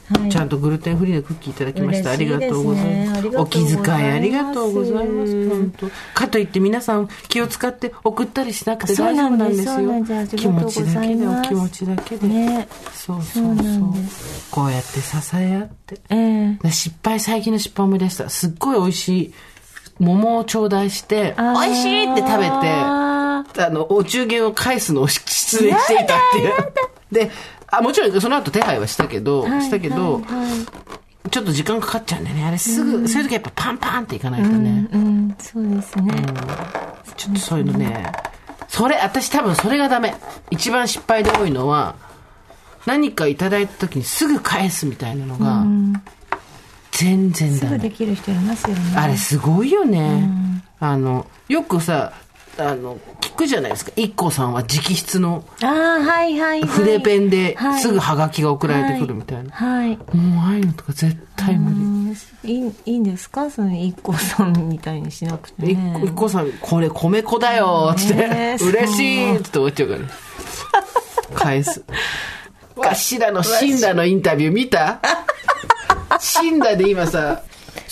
[0.09, 3.27] はい、ちゃんとグルテンフリーのクッキーいただきました、ね、ありがとうございます。
[3.37, 5.49] お気遣いありがとうございます。
[5.49, 5.87] 本当。
[6.13, 9.75] かといって皆さん気を使って送ったりしなくて大丈夫なんですよ。
[10.35, 13.65] 気持ちだけでお気持ちだけで、ね、そうそうそう。
[14.51, 18.29] こうやって支え合って、えー、失敗最近の失敗思い出した。
[18.29, 19.33] すっごい美味しい
[19.99, 22.51] 桃を頂戴して美味しいって食べて
[23.55, 26.51] あのお中元を返すのを失礼していたっていう。
[27.13, 27.29] で
[27.77, 30.21] あ、もちろんその後手配はしたけど、はい、したけど、
[31.31, 32.45] ちょっと時間かかっちゃうんだよね。
[32.45, 34.87] あれすぐ、うん、そういう時やっぱパンパンっていかないとね。
[34.91, 36.25] うん、うん、そうですね、うん、
[37.15, 38.11] ちょっとそういうのね、
[38.67, 40.15] それ、私多分それがダメ。
[40.51, 41.95] 一番失敗で多いのは、
[42.85, 45.63] 何かいただいた時にすぐ返すみたいなのが、
[46.91, 47.59] 全然ダメ。
[47.59, 48.97] すぐできる人いますよね。
[48.97, 50.27] あれすごいよね。
[50.79, 52.13] あの、よくさ、
[52.57, 53.91] あの、聞くじゃないですか。
[53.95, 59.49] 一個さんは直筆の、あはいはい、筆ペンですぐハガキが送られてくるみたいな。
[59.51, 59.97] はい。
[60.15, 62.13] もうああいうのとか絶対無理。
[62.53, 63.49] いいいいんですか？
[63.49, 66.01] その一個さんみたいにしなくて、ね。
[66.05, 70.05] 一個さん、これ米粉だよつって、嬉しいって終わっちゃうからね。
[71.33, 71.83] 返す。
[72.75, 74.99] わしらのシンダのインタビュー見た？
[76.19, 77.41] シンダで今さ、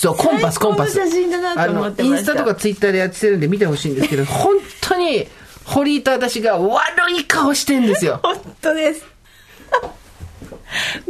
[0.02, 0.96] そう、コンパス、コンパス。
[0.96, 5.28] 写真だなと思ってインスタとかツイッターでやってるんで見てほしいんですけど、 本当に、
[5.64, 8.20] 堀井と私が悪い顔してんですよ。
[8.24, 9.06] 本当です。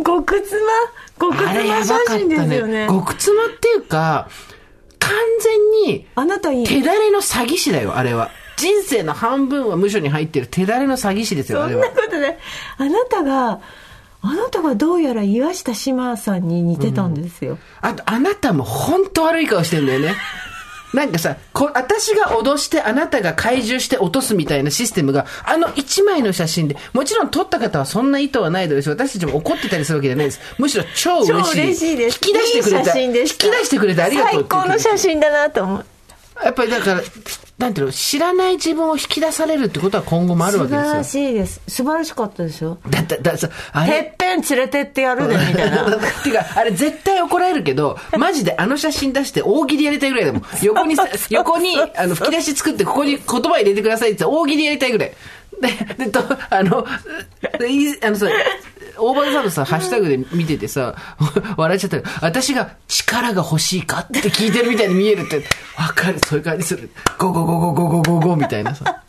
[0.03, 0.59] 極妻
[1.17, 2.87] 極妻写真ですよね。
[2.89, 4.27] 極妻っていうか、
[4.99, 6.67] 完全に、あなたいい。
[6.67, 8.29] 手だれの詐欺師だよ、あれは。
[8.57, 12.37] 人生の半分は無所に入ってる手だれの詐欺師ですよ、そんなことで、
[12.77, 13.61] あなたが、
[14.21, 17.53] あなたがどうやら岩下志麻さんに似てたんですよ。
[17.53, 20.15] うん、あと、あなたも本当悪い顔してんだよね。
[20.93, 30.41] なんかさ、こ私が脅してあなたが怪獣して落とすみたいなシステムが、あの一枚の写真で、もちろん撮った方はそんな意図はないだろうし、私たちも怒ってたりするわけじゃないです。
[30.57, 31.31] むしろ超嬉しい。
[31.31, 32.19] 超嬉しいです。
[32.21, 32.99] 引き出してくれた。
[32.99, 35.85] いい引き出してくれてありがとう最高の写真だなと思う。
[36.43, 37.01] やっぱりだから、
[37.57, 40.83] なんていうの、知らない自分を引き出されるってことは今後もあるわけですよ。
[40.83, 41.61] 素晴らしいです。
[41.67, 42.79] 素晴らしかったですよ。
[42.89, 44.03] だって、だって、あれ？
[44.03, 45.87] てっぺん連れてってやるで、みたいな。
[45.87, 50.43] っていうか、あれ絶対怒られるけど、 マジであの写真出して大喜利やりたいぐらいだもん。
[50.63, 50.95] 横に、
[51.29, 55.11] 横に、あの、吹き出し作ってここに言葉入れてくださいって大喜利やりたいぐらい。
[55.61, 58.27] で、で、と、あの、あのさ、
[58.97, 60.95] 大場さんのさ、ハッシュタグで見ててさ、
[61.55, 62.03] 笑っちゃったよ。
[62.21, 63.99] 私が力が欲しいか？
[63.99, 65.43] って聞いてるみたいに見えるって、
[65.77, 66.89] わかる、そういう感じする。
[67.17, 69.03] ゴゴゴゴゴゴゴゴみたいなさ。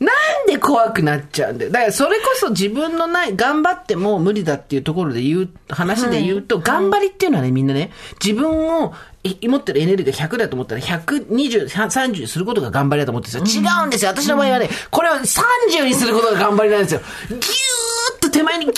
[0.00, 0.06] な
[0.44, 1.70] んで怖くなっちゃうんだよ。
[1.70, 7.90] だからそれこそ自分のない、頑張っても無理だっていうところで言う、話で言うと、はい、頑張りっていうのはね、みんなね、
[8.22, 13.62] 自分を持ってるエネルギーが100だと思ったら120、30にすることが頑張りだと思ってるんですよ。
[13.62, 14.10] 違うんですよ。
[14.10, 17.00] 私の場合はね、これを30にすることが頑張りなんですよ。
[17.28, 18.76] ギューッと手前にギュー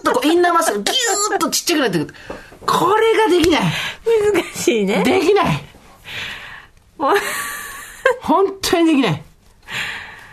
[0.00, 2.14] ッとこう インナーマッスルギューッとちっちゃくなってくる。
[2.64, 3.60] これができない。
[4.32, 5.02] 難しいね。
[5.04, 5.64] できない。
[8.20, 9.22] 本当にできない。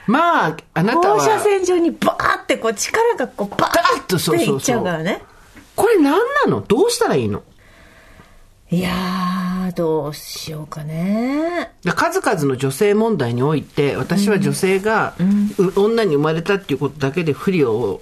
[0.08, 1.20] まあ、あなたは。
[1.20, 5.22] 放射線上にバーってこう力がこうバーッとそういっちゃうからね。
[5.76, 6.62] これ何なの？
[6.62, 7.44] どうしたらいいの？
[8.70, 11.72] いやー、どうしようかね。
[11.96, 15.14] 数々の女性問題において、私は女性が、
[15.76, 18.02] 女に生まれたっていうことだけで不利を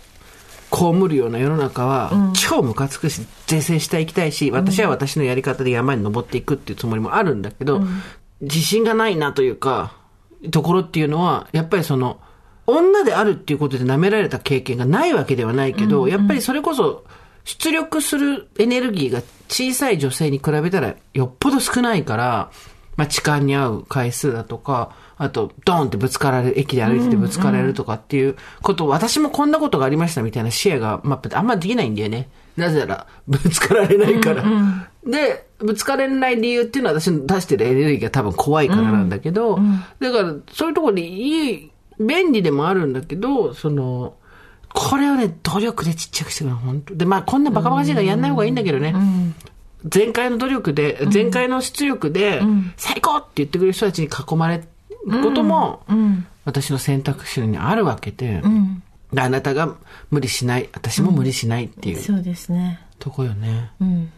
[0.74, 7.82] 被るような世の中は、超ムカつくし、是正していきたいし、私は私のやり方で山に登っていくっていうつもりもあるんだけど、
[8.40, 9.94] 自信がないなというか、
[10.50, 12.20] ところっていうのは、やっぱりその、
[12.68, 17.04] 女であるっていうことで舐められた経験がないわけではないけど、やっぱりそれこそ、
[17.44, 22.52] 出力するエネルギーが小さい女性に比べたらよっぽど少ないから、
[22.98, 32.30] まあ、痴漢に遭う回数だとか、あと、ドーンってぶつかられる、駅で歩いててぶつかられるとかっていうこと、私もこんなことがありましたみたいな視野が、まあ、あんまできないんだよね。
[32.58, 34.44] なぜなら、ぶつかられないから。
[35.06, 39.60] で、ぶつかれない理由っていうのは私の出してるエネルギーが多分怖いからなんだけど、
[40.00, 44.16] だから、そういうところでいい、便利でもあるんだけど、その、
[44.74, 48.96] これをね、努力でちっちゃくしてくる本当で、まあ、こんなバカバカしいからやんない方がいいんだけどね。
[49.94, 52.42] 前回の努力で、前回の出力で、
[52.78, 54.64] 最高って言ってくれる人たちに囲まれる
[55.22, 55.84] ことも、
[56.46, 58.42] 私の選択肢にあるわけで、
[59.16, 59.76] あなたが
[60.10, 62.00] 無理しない、私も無理しないっていう。
[62.00, 62.80] そうですね。
[63.00, 63.72] とこよね。
[63.82, 64.12] うん。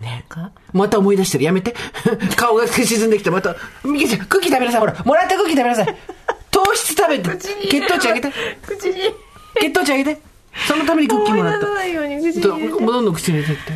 [0.00, 0.24] ね。
[0.72, 1.44] また思い出してる。
[1.44, 1.74] やめて。
[2.36, 3.56] 顔が沈んできて、また。
[3.84, 4.80] みけちゃん、クッキー食べなさい。
[4.80, 5.96] ほら、もらったクッキー食べなさい。
[6.50, 7.30] 糖質食べて。
[7.68, 8.32] 血糖値上げて。
[8.66, 8.94] 口に。
[9.60, 10.20] 血糖値上げて。
[10.66, 11.66] そのためにクッキーもらった。
[11.68, 13.72] ないように口にどんどん口に入れてって。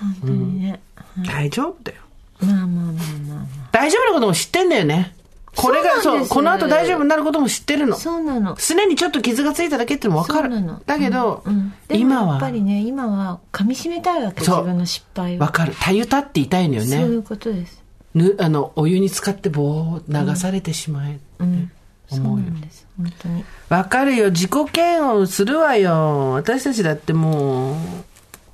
[0.00, 0.80] 本当にね。
[1.26, 2.02] 大丈夫だよ。
[2.40, 2.94] まあまあまあまあ、
[3.36, 3.46] まあ。
[3.72, 5.14] 大丈夫なことも知ってんだよね。
[5.58, 7.96] これがそう、この後大丈夫になることも知ってるの。
[7.96, 8.56] そうなの。
[8.56, 10.50] すでにちょっと傷がついただけってのも分かる。
[10.86, 11.42] だけど、
[11.90, 12.34] 今は。
[12.34, 15.38] やっぱりね、今は噛み締めたいわけ、自分の失敗を。
[15.38, 15.74] 分かる。
[15.80, 16.86] たゆたっていたいのよね。
[16.86, 17.82] そういうことです。
[18.14, 21.18] ぬ、あの、お湯に使って棒を流されてしまえ。
[21.40, 21.72] うん。
[22.10, 22.46] 思うよ。
[22.46, 22.86] そうです。
[22.96, 23.44] 本当に。
[23.68, 24.30] 分かるよ。
[24.30, 26.32] 自己嫌悪するわよ。
[26.34, 27.76] 私たちだってもう、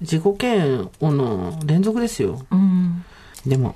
[0.01, 2.45] 自己嫌悪の連続ですよ。
[2.51, 3.05] うん。
[3.47, 3.75] でも、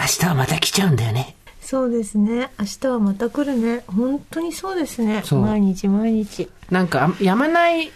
[0.00, 1.36] 明日はまた来ちゃうんだよね。
[1.64, 7.90] そうですね明日はまた来るね本当にそうですね毎日毎日なんかやまない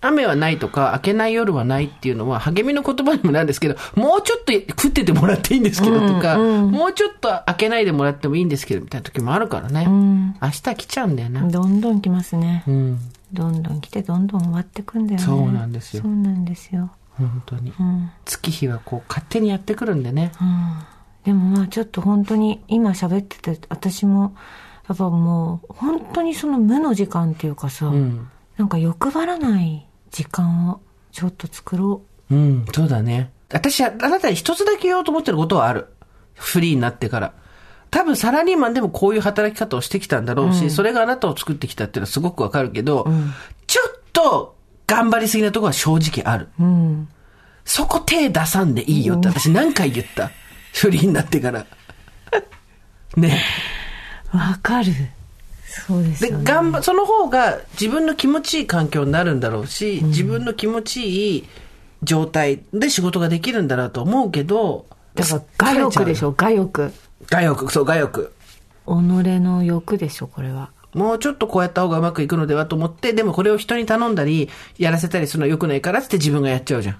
[0.00, 9.86] 雨はないとか、明けない夜はないっていうのは励みの言葉にもなんですけど、もうちょっと食っててもらっていいんですけどとか、うんうん、もうちょっと開けないでもらってもいいんですけど、みたいな時もあるからね。
[9.88, 11.48] うん、明日来ちゃうんだよな。
[11.48, 12.62] どんどん来ますね。
[12.68, 12.98] うん、
[13.32, 15.26] どんどん来て、どんどん終わってくんだよね。
[15.26, 16.02] そうなんですよ。
[16.04, 16.90] そうなんですよ。
[17.16, 17.72] 本当に。
[17.80, 20.30] うん、月日はこう勝手にやってくるんでね。
[20.40, 24.34] うんでもまあちょっと本当に今喋ってて私も
[24.88, 30.80] やっぱもう本当にその無の時間っていうかさ、うん、なんか欲張らない時間を
[31.12, 32.34] ちょっと作ろう。
[32.34, 33.30] うん、そうだね。
[33.52, 35.88] 私、あなたに一つだけ言おうと思ってることはある。
[36.34, 37.32] フリーになってから。
[37.90, 43.32] 多分サラリーマンでもこういう働き方をしてきたんだろうし、うん、それがあなたを作ってきたっていうのはすごくわかるけど、うん、
[43.66, 44.56] ちょっと
[44.86, 46.48] 頑張りすぎなところは正直ある。
[46.60, 47.08] うん、
[47.64, 50.30] そこ手出さんでいいよって私何回言った？
[50.78, 51.66] フリーになってから。
[53.16, 53.42] ね。
[54.32, 54.92] わかる。
[55.64, 61.48] そうですで、頑張、その方が自分の気持ちいい環境になるんだろうし、自分の気持ちいい
[62.02, 66.92] 状態で仕事ができるんだなと思うけど、だから、我欲でしょ、我欲。
[67.30, 68.32] 我欲、そう、我欲。
[68.86, 70.70] 己の欲でしょ、これは。
[70.94, 74.48] もうちょっとこうやった方がうまくいくのではと思って、でもこれを人に頼んだり、
[74.78, 76.96] やらせたりするのは良くないからって自分がやっちゃうじゃん。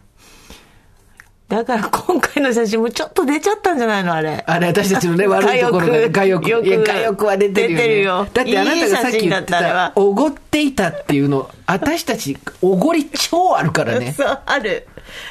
[1.49, 4.45] だから今回の写真もちょっと出ちゃったんじゃないのあれ。
[4.47, 6.47] あれ、私たちのね、悪いところが、 我欲。
[6.47, 7.77] いや、我欲は出てるよ、ね。
[7.77, 8.27] 出てるよ。
[8.35, 14.13] だってあなたがさっき言ってた、おごっていたっていうの、私たち、おごり超あるからね。
[14.17, 14.87] そう、ある。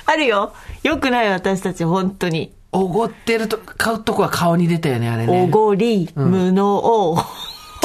[0.08, 0.54] あるよ。
[0.82, 2.52] よくない私たち、本当に。
[2.72, 5.44] おごってると、買うとこは顔に出たよね、あれね。
[5.44, 7.24] おごり、うん、無能。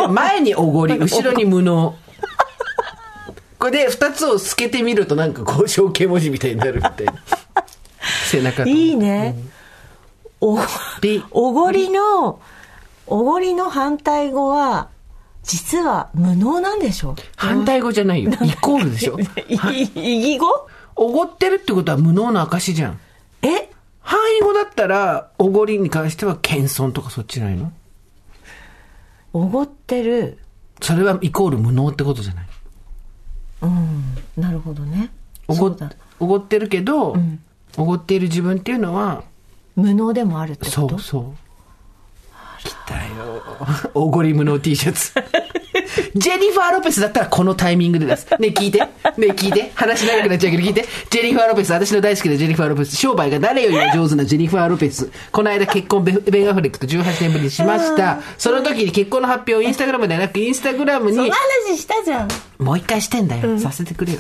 [0.09, 1.95] 前におごり、 後ろに無能。
[3.59, 7.14] これで二つを透けてみるとなんかこう象形文字みたいになるみたいな。
[8.33, 9.37] 背中いいね。
[10.41, 10.59] お、
[11.30, 12.41] おごりの、
[13.07, 14.89] おごりの反対語は、
[15.43, 17.14] 実は無能なんでしょ？
[17.37, 18.30] 反対語じゃないよ。
[18.30, 19.18] イコールでしょ。
[19.95, 20.47] 異義語？
[20.97, 23.01] おごってるってことは無能の証じゃん。
[23.43, 23.70] え？
[24.01, 27.72] 範囲語だったら、おごりに関しては謙遜とかそっちないの？
[29.33, 30.39] おごってる。
[30.80, 32.47] それはイコール無能ってことじゃない？
[33.62, 35.11] うん、なるほどね。
[35.49, 35.76] おご
[36.20, 37.16] おごってるけど、
[37.76, 39.24] おご、うん、っている自分っていうのは、
[39.76, 40.88] 無能でもあるってこと？
[40.88, 41.24] そうそう。
[42.64, 43.42] 来たよ。
[43.94, 45.12] おごり無能 T シャツ。
[46.14, 48.26] ジェニファー・ロペスだったらこのタイミングで出す。
[48.38, 48.78] ね聞いて。
[48.78, 48.88] ね
[49.28, 49.72] 聞いて。
[49.74, 50.86] 話長くなっちゃうけど聞いて。
[51.10, 52.96] ジェニファー・ロペス、私の大好きなジェニファー・ロペス。
[52.96, 55.10] 商売が誰よりも上手なジェニファー・ロペス。
[55.30, 58.20] この間結婚ベ、ベン・アフレックと18年ぶりにしました。
[58.38, 61.16] その時に結婚の発表をインスタグラムではなく、インスタグラムに。
[61.16, 62.28] その話したじゃん。
[62.58, 63.50] もう一回してんだよ。
[63.50, 64.18] うん、させてくれよ。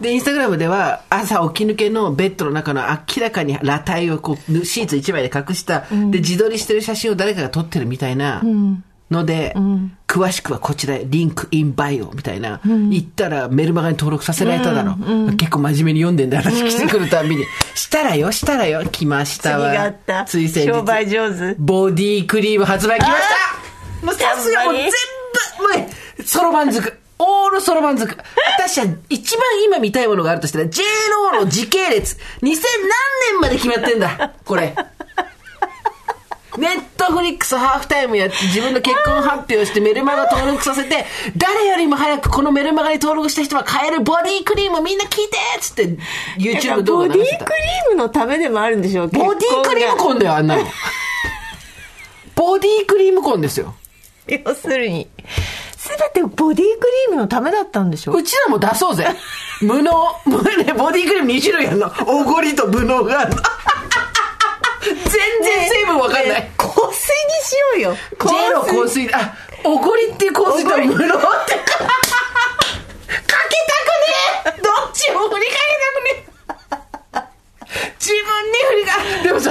[0.00, 15.12] で、インスタグラムでは、朝起き抜けのベッドの中の明らかに裸体をこう、シーツ一枚で隠した、うん、で、自撮りしてる写真を誰かが撮ってるみたいな、うんので、うん、詳しくはこちらへリンクインバイオみたいな、うん、言ったらメルマガに登録させられただろう。
[15.12, 17.44] うん、結構真面目に読んでんだ話来てくるたびに。
[17.74, 19.70] したらよ、したらよ、来ましたわ。
[19.70, 20.24] 次があった。
[20.26, 20.68] つい先日。
[20.68, 21.54] 商売上手。
[21.58, 23.12] ボディクリーム発売来まし
[24.00, 24.90] たもうさすがもう全
[25.74, 25.86] 部、も
[26.18, 26.98] う、そろばんづく。
[27.18, 28.16] オールそろばんづく。
[28.56, 30.82] 私は一番今見たいものがあるとしたら、J
[31.32, 32.16] ローの時系列。
[32.16, 34.34] 2000何年まで決まってんだ。
[34.44, 34.74] これ。
[36.56, 41.06] ネットフリックスハーフタイムやって自分の結婚発表してメルマガ登録させて、
[41.36, 45.84] 誰よりも早くこのメルマガに登録した人は買えるボディクリームみんな聞いてっつって
[46.36, 50.64] YouTube 動画ボディクリームのためでもあるんでしょうボディクリームコンだよ、あんなの。
[52.34, 53.76] ボディクリームコンですよ。
[54.26, 55.08] 要するに。
[55.90, 58.12] すべてボディクリームのためだったんでしょ？
[58.12, 59.06] うちらも出そうぜ。
[59.62, 59.92] 無能、
[60.26, 61.92] ボディクリーム2種類あるの。
[62.06, 63.42] おごりと無能があるの。
[64.84, 64.94] 全
[65.42, 66.50] 然成分わかんない。
[66.56, 66.92] 香水に
[67.42, 67.96] しようよ。
[68.20, 69.34] J の香水、あ、
[69.64, 70.96] おごりっていう香水と無能って。
[70.96, 71.16] かけた
[73.26, 76.24] くねえどっちも振りかけたくね
[77.14, 77.20] え
[77.98, 79.50] 自分に振りか、でもさ、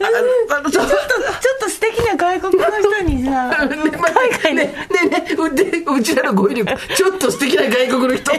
[0.00, 4.74] ああのちょっと、ちょっと素敵な外国の人にさ、 海外の、ね
[5.10, 8.30] ねねうちらの語彙力、ちょっと素敵な外国の人。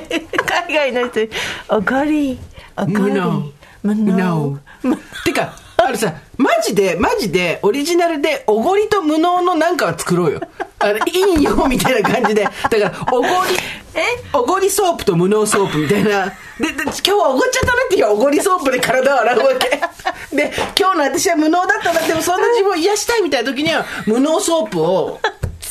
[0.71, 1.29] 海外の人に、
[1.69, 2.39] おごり、
[2.77, 3.13] おごり、
[3.83, 4.59] 無能。
[5.25, 10.41] てか、あれさ、マジで、マジで、オリジナルで、おごりと無能のなんかは作ろうよ。
[10.79, 12.43] あれ、いいよ、みたいな感じで。
[12.43, 13.31] だから、おごり、
[13.95, 14.01] え？
[14.33, 16.25] おごりソープと無能ソープみたいな。
[16.59, 19.69] で、で今日はおごっちゃったなっていうおごりソープで体を洗うわけ。
[20.35, 25.19] で、今日の私は無能だったな、でもそんな自分を癒したいみたいな時には、無能ソープを、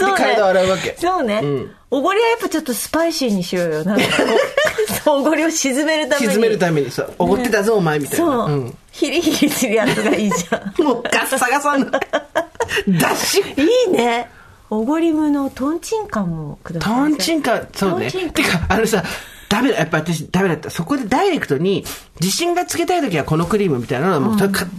[0.07, 0.97] で体を洗うわけ。
[0.99, 1.41] そうね。
[1.43, 3.85] うんおごりはやっぱちょっとスパイシーにしようよ。
[3.85, 4.05] なんか
[5.11, 6.33] おごりを沈めるために。
[6.33, 8.27] 沈めるためにさ、おごってたぞ、お前みたいな。
[8.27, 8.53] そう。
[8.53, 10.85] うん、ヒリヒリするやつがいいじゃん。
[10.85, 11.87] もうガッサガサの。
[11.91, 13.63] ダッシュ。
[13.63, 14.29] いいね。
[14.71, 16.93] おごりむのトンチンカンもください。
[16.93, 18.11] トンチンカン、そうね。
[18.11, 19.03] てか、あのさ、
[19.49, 20.71] ダメだ、やっぱ私ダメだった。
[20.71, 21.85] そこでダイレクトに、
[22.21, 24.39] 自信がつけたい時はこのクリームみたいなのはもう、うん、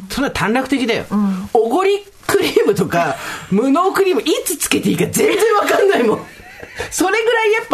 [0.10, 1.06] それは短絡的だよ。
[1.10, 3.16] うん、おごりクリームとか、
[3.50, 6.26] 無能クリームいつつけていいか全然わかんないもん。
[6.92, 7.66] それぐらいやっ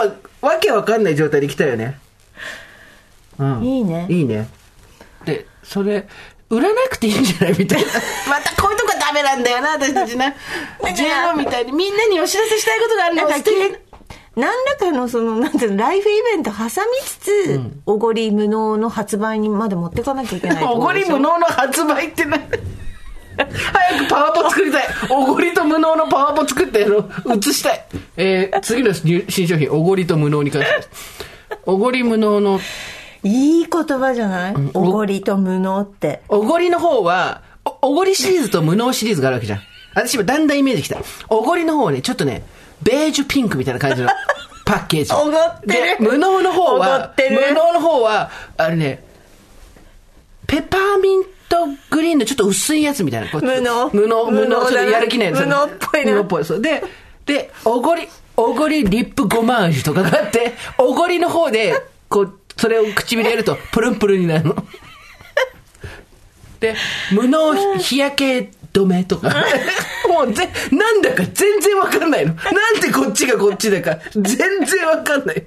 [0.41, 1.99] ぱ、わけわかんない状態で来たよね。
[3.37, 3.63] うん。
[3.63, 4.07] いいね。
[4.09, 4.47] いいね。
[5.25, 6.07] で、それ、
[6.49, 7.87] 売らなくていいんじゃないみたいな。
[8.29, 10.27] またこういうとこダメなんだよな、私たちな。
[10.95, 13.23] JO みたいにみんなにお知らせしたいことがあるの
[14.36, 16.69] 何らかのその、なんていうの、ライフイベント挟み
[17.05, 22.41] つつ、うん、おごり無能の発売にまで持っていかなきゃいけない おごり無能の発売って何？
[23.38, 23.47] 早
[24.05, 24.88] くパワポ作りたい。
[25.09, 27.86] おごりと無能のパワポ作っての、映したい。
[28.17, 30.88] えー、次の新商品、おごりと無能に関して
[31.65, 32.59] おごり無能の。
[33.23, 34.55] いい言葉じゃない？
[34.73, 36.21] おごりと無能って。
[36.29, 37.41] おごりの方は、
[37.81, 39.59] おごりシリーズと無能シリーズがあるわけじゃん。
[39.95, 40.97] 私もだんだんイメージきた。
[41.29, 42.43] おごりの方はね、ちょっとね、
[42.86, 44.09] ベージュピンクみたいな感じの
[44.65, 45.13] パッケージ。
[45.13, 49.03] おごってで、無能の方は、無能の方は、あれね、
[50.47, 53.29] ペパーミントグリーンのちょっと薄いやつみたいな。
[53.31, 53.89] 無能。
[53.91, 56.11] 無能、無能、ちょっとやる気ない無能っぽいな。
[56.13, 56.45] 無能っぽい。
[56.45, 56.61] そう。
[56.61, 56.83] で、
[57.25, 58.07] で、おごり、
[58.38, 61.75] おごりリップゴマージュとかがあって、おごりの方で、
[62.09, 64.55] こう、それを唇やると、プルンプルンになるの。
[66.59, 66.75] で、
[67.11, 69.34] 無能日焼け止めとか。
[70.09, 72.34] もうぜ、なんだか全然わかんないの。
[72.34, 75.43] なんでこっちがこっちだか、全然わかんない。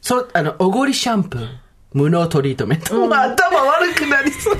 [0.00, 1.48] そ、あの、おごりシャンプー、
[1.92, 2.98] 無能トリートメント。
[2.98, 4.56] うん、頭悪くなりそう。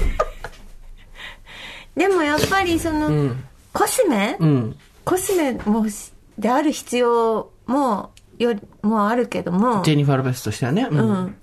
[1.97, 5.87] でもやっぱりその、うん、コスメ、うん、コスメも
[6.39, 9.83] である必要も、よもあるけども。
[9.83, 10.87] ジェニファー・ロペスとしてはね。
[10.91, 10.99] うん。
[10.99, 11.37] うん、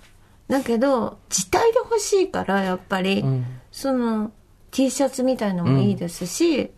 [0.47, 4.31] だけど、自体で欲しいから、やっぱり、うん、その、
[4.77, 6.69] T シャツみたいのもいいですし、うん、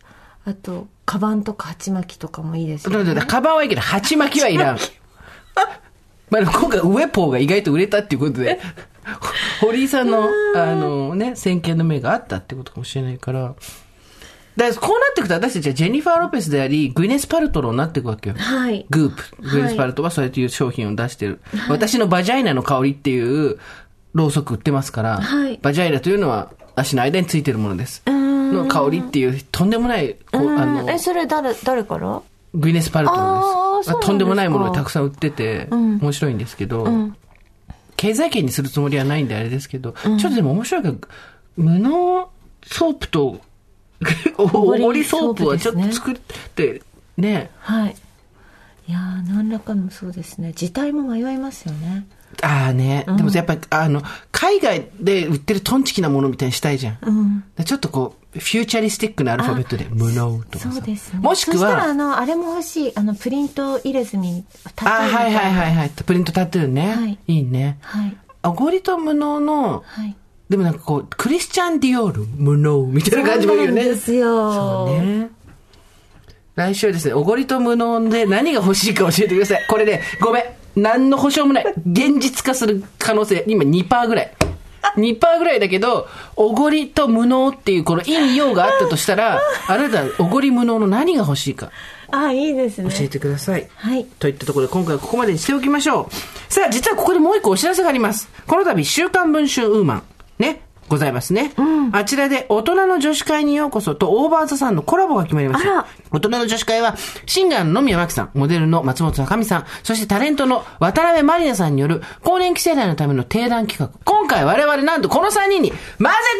[0.46, 3.20] あと、カバンとか鉢巻きとかもいいですよ、ね。
[3.26, 4.78] カバンはいいけど、鉢巻きはいらん。
[6.30, 8.58] まあ、今回、ウェポーが意外と売れたっていうことで、
[9.60, 13.54] 堀井さんの、あのね、先見の目があったってことかもしれないから、
[14.56, 18.36] だこうなっていくと私たちはジェニファー・ロペスであり、グイネス・パルトロになっていくわけよ。
[18.38, 18.86] はい。
[18.88, 19.42] グープ。
[19.42, 21.40] グイネス・パルトはそうやっていう商品を出してる。
[21.54, 23.58] はい、私のバジャイナの香りっていう
[24.14, 26.50] ろうそく売ってますから、はい、バジャイナというのは
[26.80, 28.02] 足の間についてるものです。
[28.06, 30.90] の香りっていうとんでもない、こう、あの。
[30.90, 32.22] え、それ誰、誰から？
[32.52, 34.00] グイネス・パルトロです。
[34.00, 37.16] とんでもないものがたくさん売ってて、面白いんですけど、うん、
[37.96, 40.94] 経済圏にするつもりはないんであれですけど、うん、ちょっとでも面白いから、
[41.56, 42.30] 無能
[42.64, 43.40] ソープと
[44.38, 46.14] おごりソープはちょっと作っ
[46.54, 46.82] て
[47.16, 47.32] ね。
[47.32, 47.96] ねはい。
[48.88, 50.52] いや何らかのそうですね。
[50.54, 52.06] 字体も迷いますよね。
[52.42, 56.98] ああね、うん、でもやっぱり、あの、海外で売ってるトンチキなものみたいにしたいじゃん。
[57.02, 61.20] うん、ちょっとこう、フューチャリスティックなアルファベットで、無能とかそうですね。
[61.20, 61.56] もしくは。
[61.56, 62.92] そしたら、あの、あれも欲しい。
[62.96, 64.44] あの、プリント入れずに、
[64.76, 64.96] タトゥー。
[64.96, 65.90] あはいはいはいはい。
[65.90, 66.94] プリントタトゥーね。
[66.94, 67.18] はい。
[67.26, 67.78] いいね。
[67.82, 68.16] はい。
[68.42, 70.16] おごりと無能の、はい。
[70.48, 73.82] でもなんかこう、クリスチャン・ディオール、無能みたいな感じもいいよね。
[73.82, 74.52] そうですよ。
[74.52, 75.30] そうね。
[76.56, 79.66] 来週はですね、おごりと無能で何が欲しいか教えてください。
[79.68, 80.44] これで、ごめん。
[80.76, 81.64] 何の保証もない。
[81.90, 84.32] 現実化する可能性、今2%ぐらい。
[84.96, 91.70] 2%ぐらいだけど、おごりと無能っていうこの陰陽があったとしたら、あなた、おごり無能の何が欲しいか。
[92.10, 92.90] あ、いいですね。
[92.90, 93.68] 教えてください。
[93.76, 94.04] はい。
[94.18, 96.52] といったところで今回はここまでにしておきましょう。
[96.52, 98.28] さあ、実はここでもう一個お知らせがあります。
[98.46, 100.02] この度、週刊文春ウーマン。
[100.38, 100.62] ね。
[100.90, 101.54] ございますね。
[101.56, 105.86] うん、あちらで大人の女子会にようこそとオーバーザさんのコラボが決まりました。
[106.10, 113.98] 大人の女子会は、シンガーの宮脇さん、モデルの松本坂美さん、そしてタレントの渡辺まりなさんによる更年期世代のための定談企画。
[114.04, 115.84] 今回我々なんとこの3人に混ぜ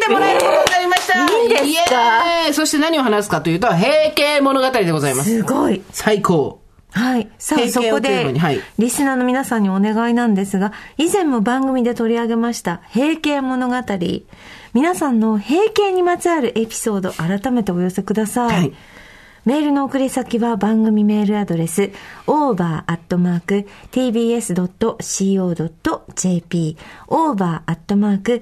[0.05, 2.53] てもらえることになりました、えー、いいですか？
[2.53, 5.29] そして何を話すかというと、平家物語でございます。
[5.29, 5.81] すごい。
[5.91, 6.60] 最高。
[6.91, 7.29] はい。
[7.37, 13.75] さあ、そこで、はい、リスナーの皆さんにお願いなんですが、以前も番組で取り上げました、平家物語。
[14.73, 18.55] 皆さんの閉経にまつわるエピソード、改めてお寄せください。
[18.55, 18.73] はい
[19.43, 21.89] メールの送り先は番組メールアドレス
[22.27, 22.87] over.tbs.co.jp
[27.07, 28.37] over.tbs.co.jp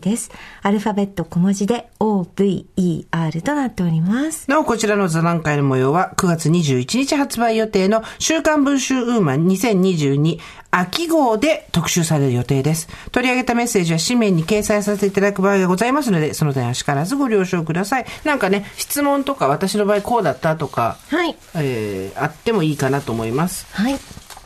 [0.00, 0.30] です。
[0.62, 4.48] アルファベット小文字で over となっております。
[4.48, 10.38] なお、こちらの座談会の模様は9月21日発売予定の週刊文集ウーマン2022
[10.80, 12.88] 秋号で特集される予定です。
[13.12, 18.06] 取り上げたメッセージは紙面に掲載させていただく場合がございますので、その点はしからずご了承ください。
[18.24, 21.36] なんかね、質問とか私の場合こうだったとか、はい。
[21.54, 23.66] えー、あってもいいかなと思います。
[23.72, 23.98] はい。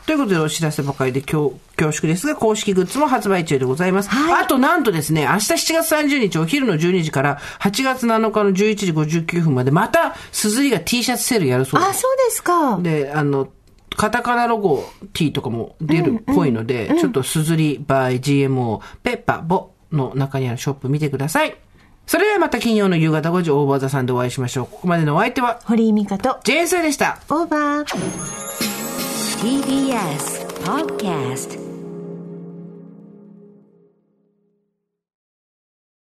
[0.09, 4.09] ということでお知らせばかりで恐縮ですが、公式グッズも発売中でございます。
[4.09, 11.89] はい、あとなんとですね、明日7月30日お昼の12時から8月7日の11時59分までまた、すずりが T シャツセールやるそうです。
[11.89, 12.79] あ、そうですか。
[12.79, 13.49] で、あの、
[13.99, 21.57] カタカナロゴ T とかも出るっぽいので、うんうん、ちょっとすずり by GMO ペッパボの中にあるショップ見てください。
[22.07, 24.67] それではまた金曜の夕方5時オーバーザさんでお会いしましょう。
[24.67, 27.19] ここまでのお相手は、堀井美香と、JS でした。
[27.29, 27.85] オーバー。
[29.41, 31.68] TBS Podcast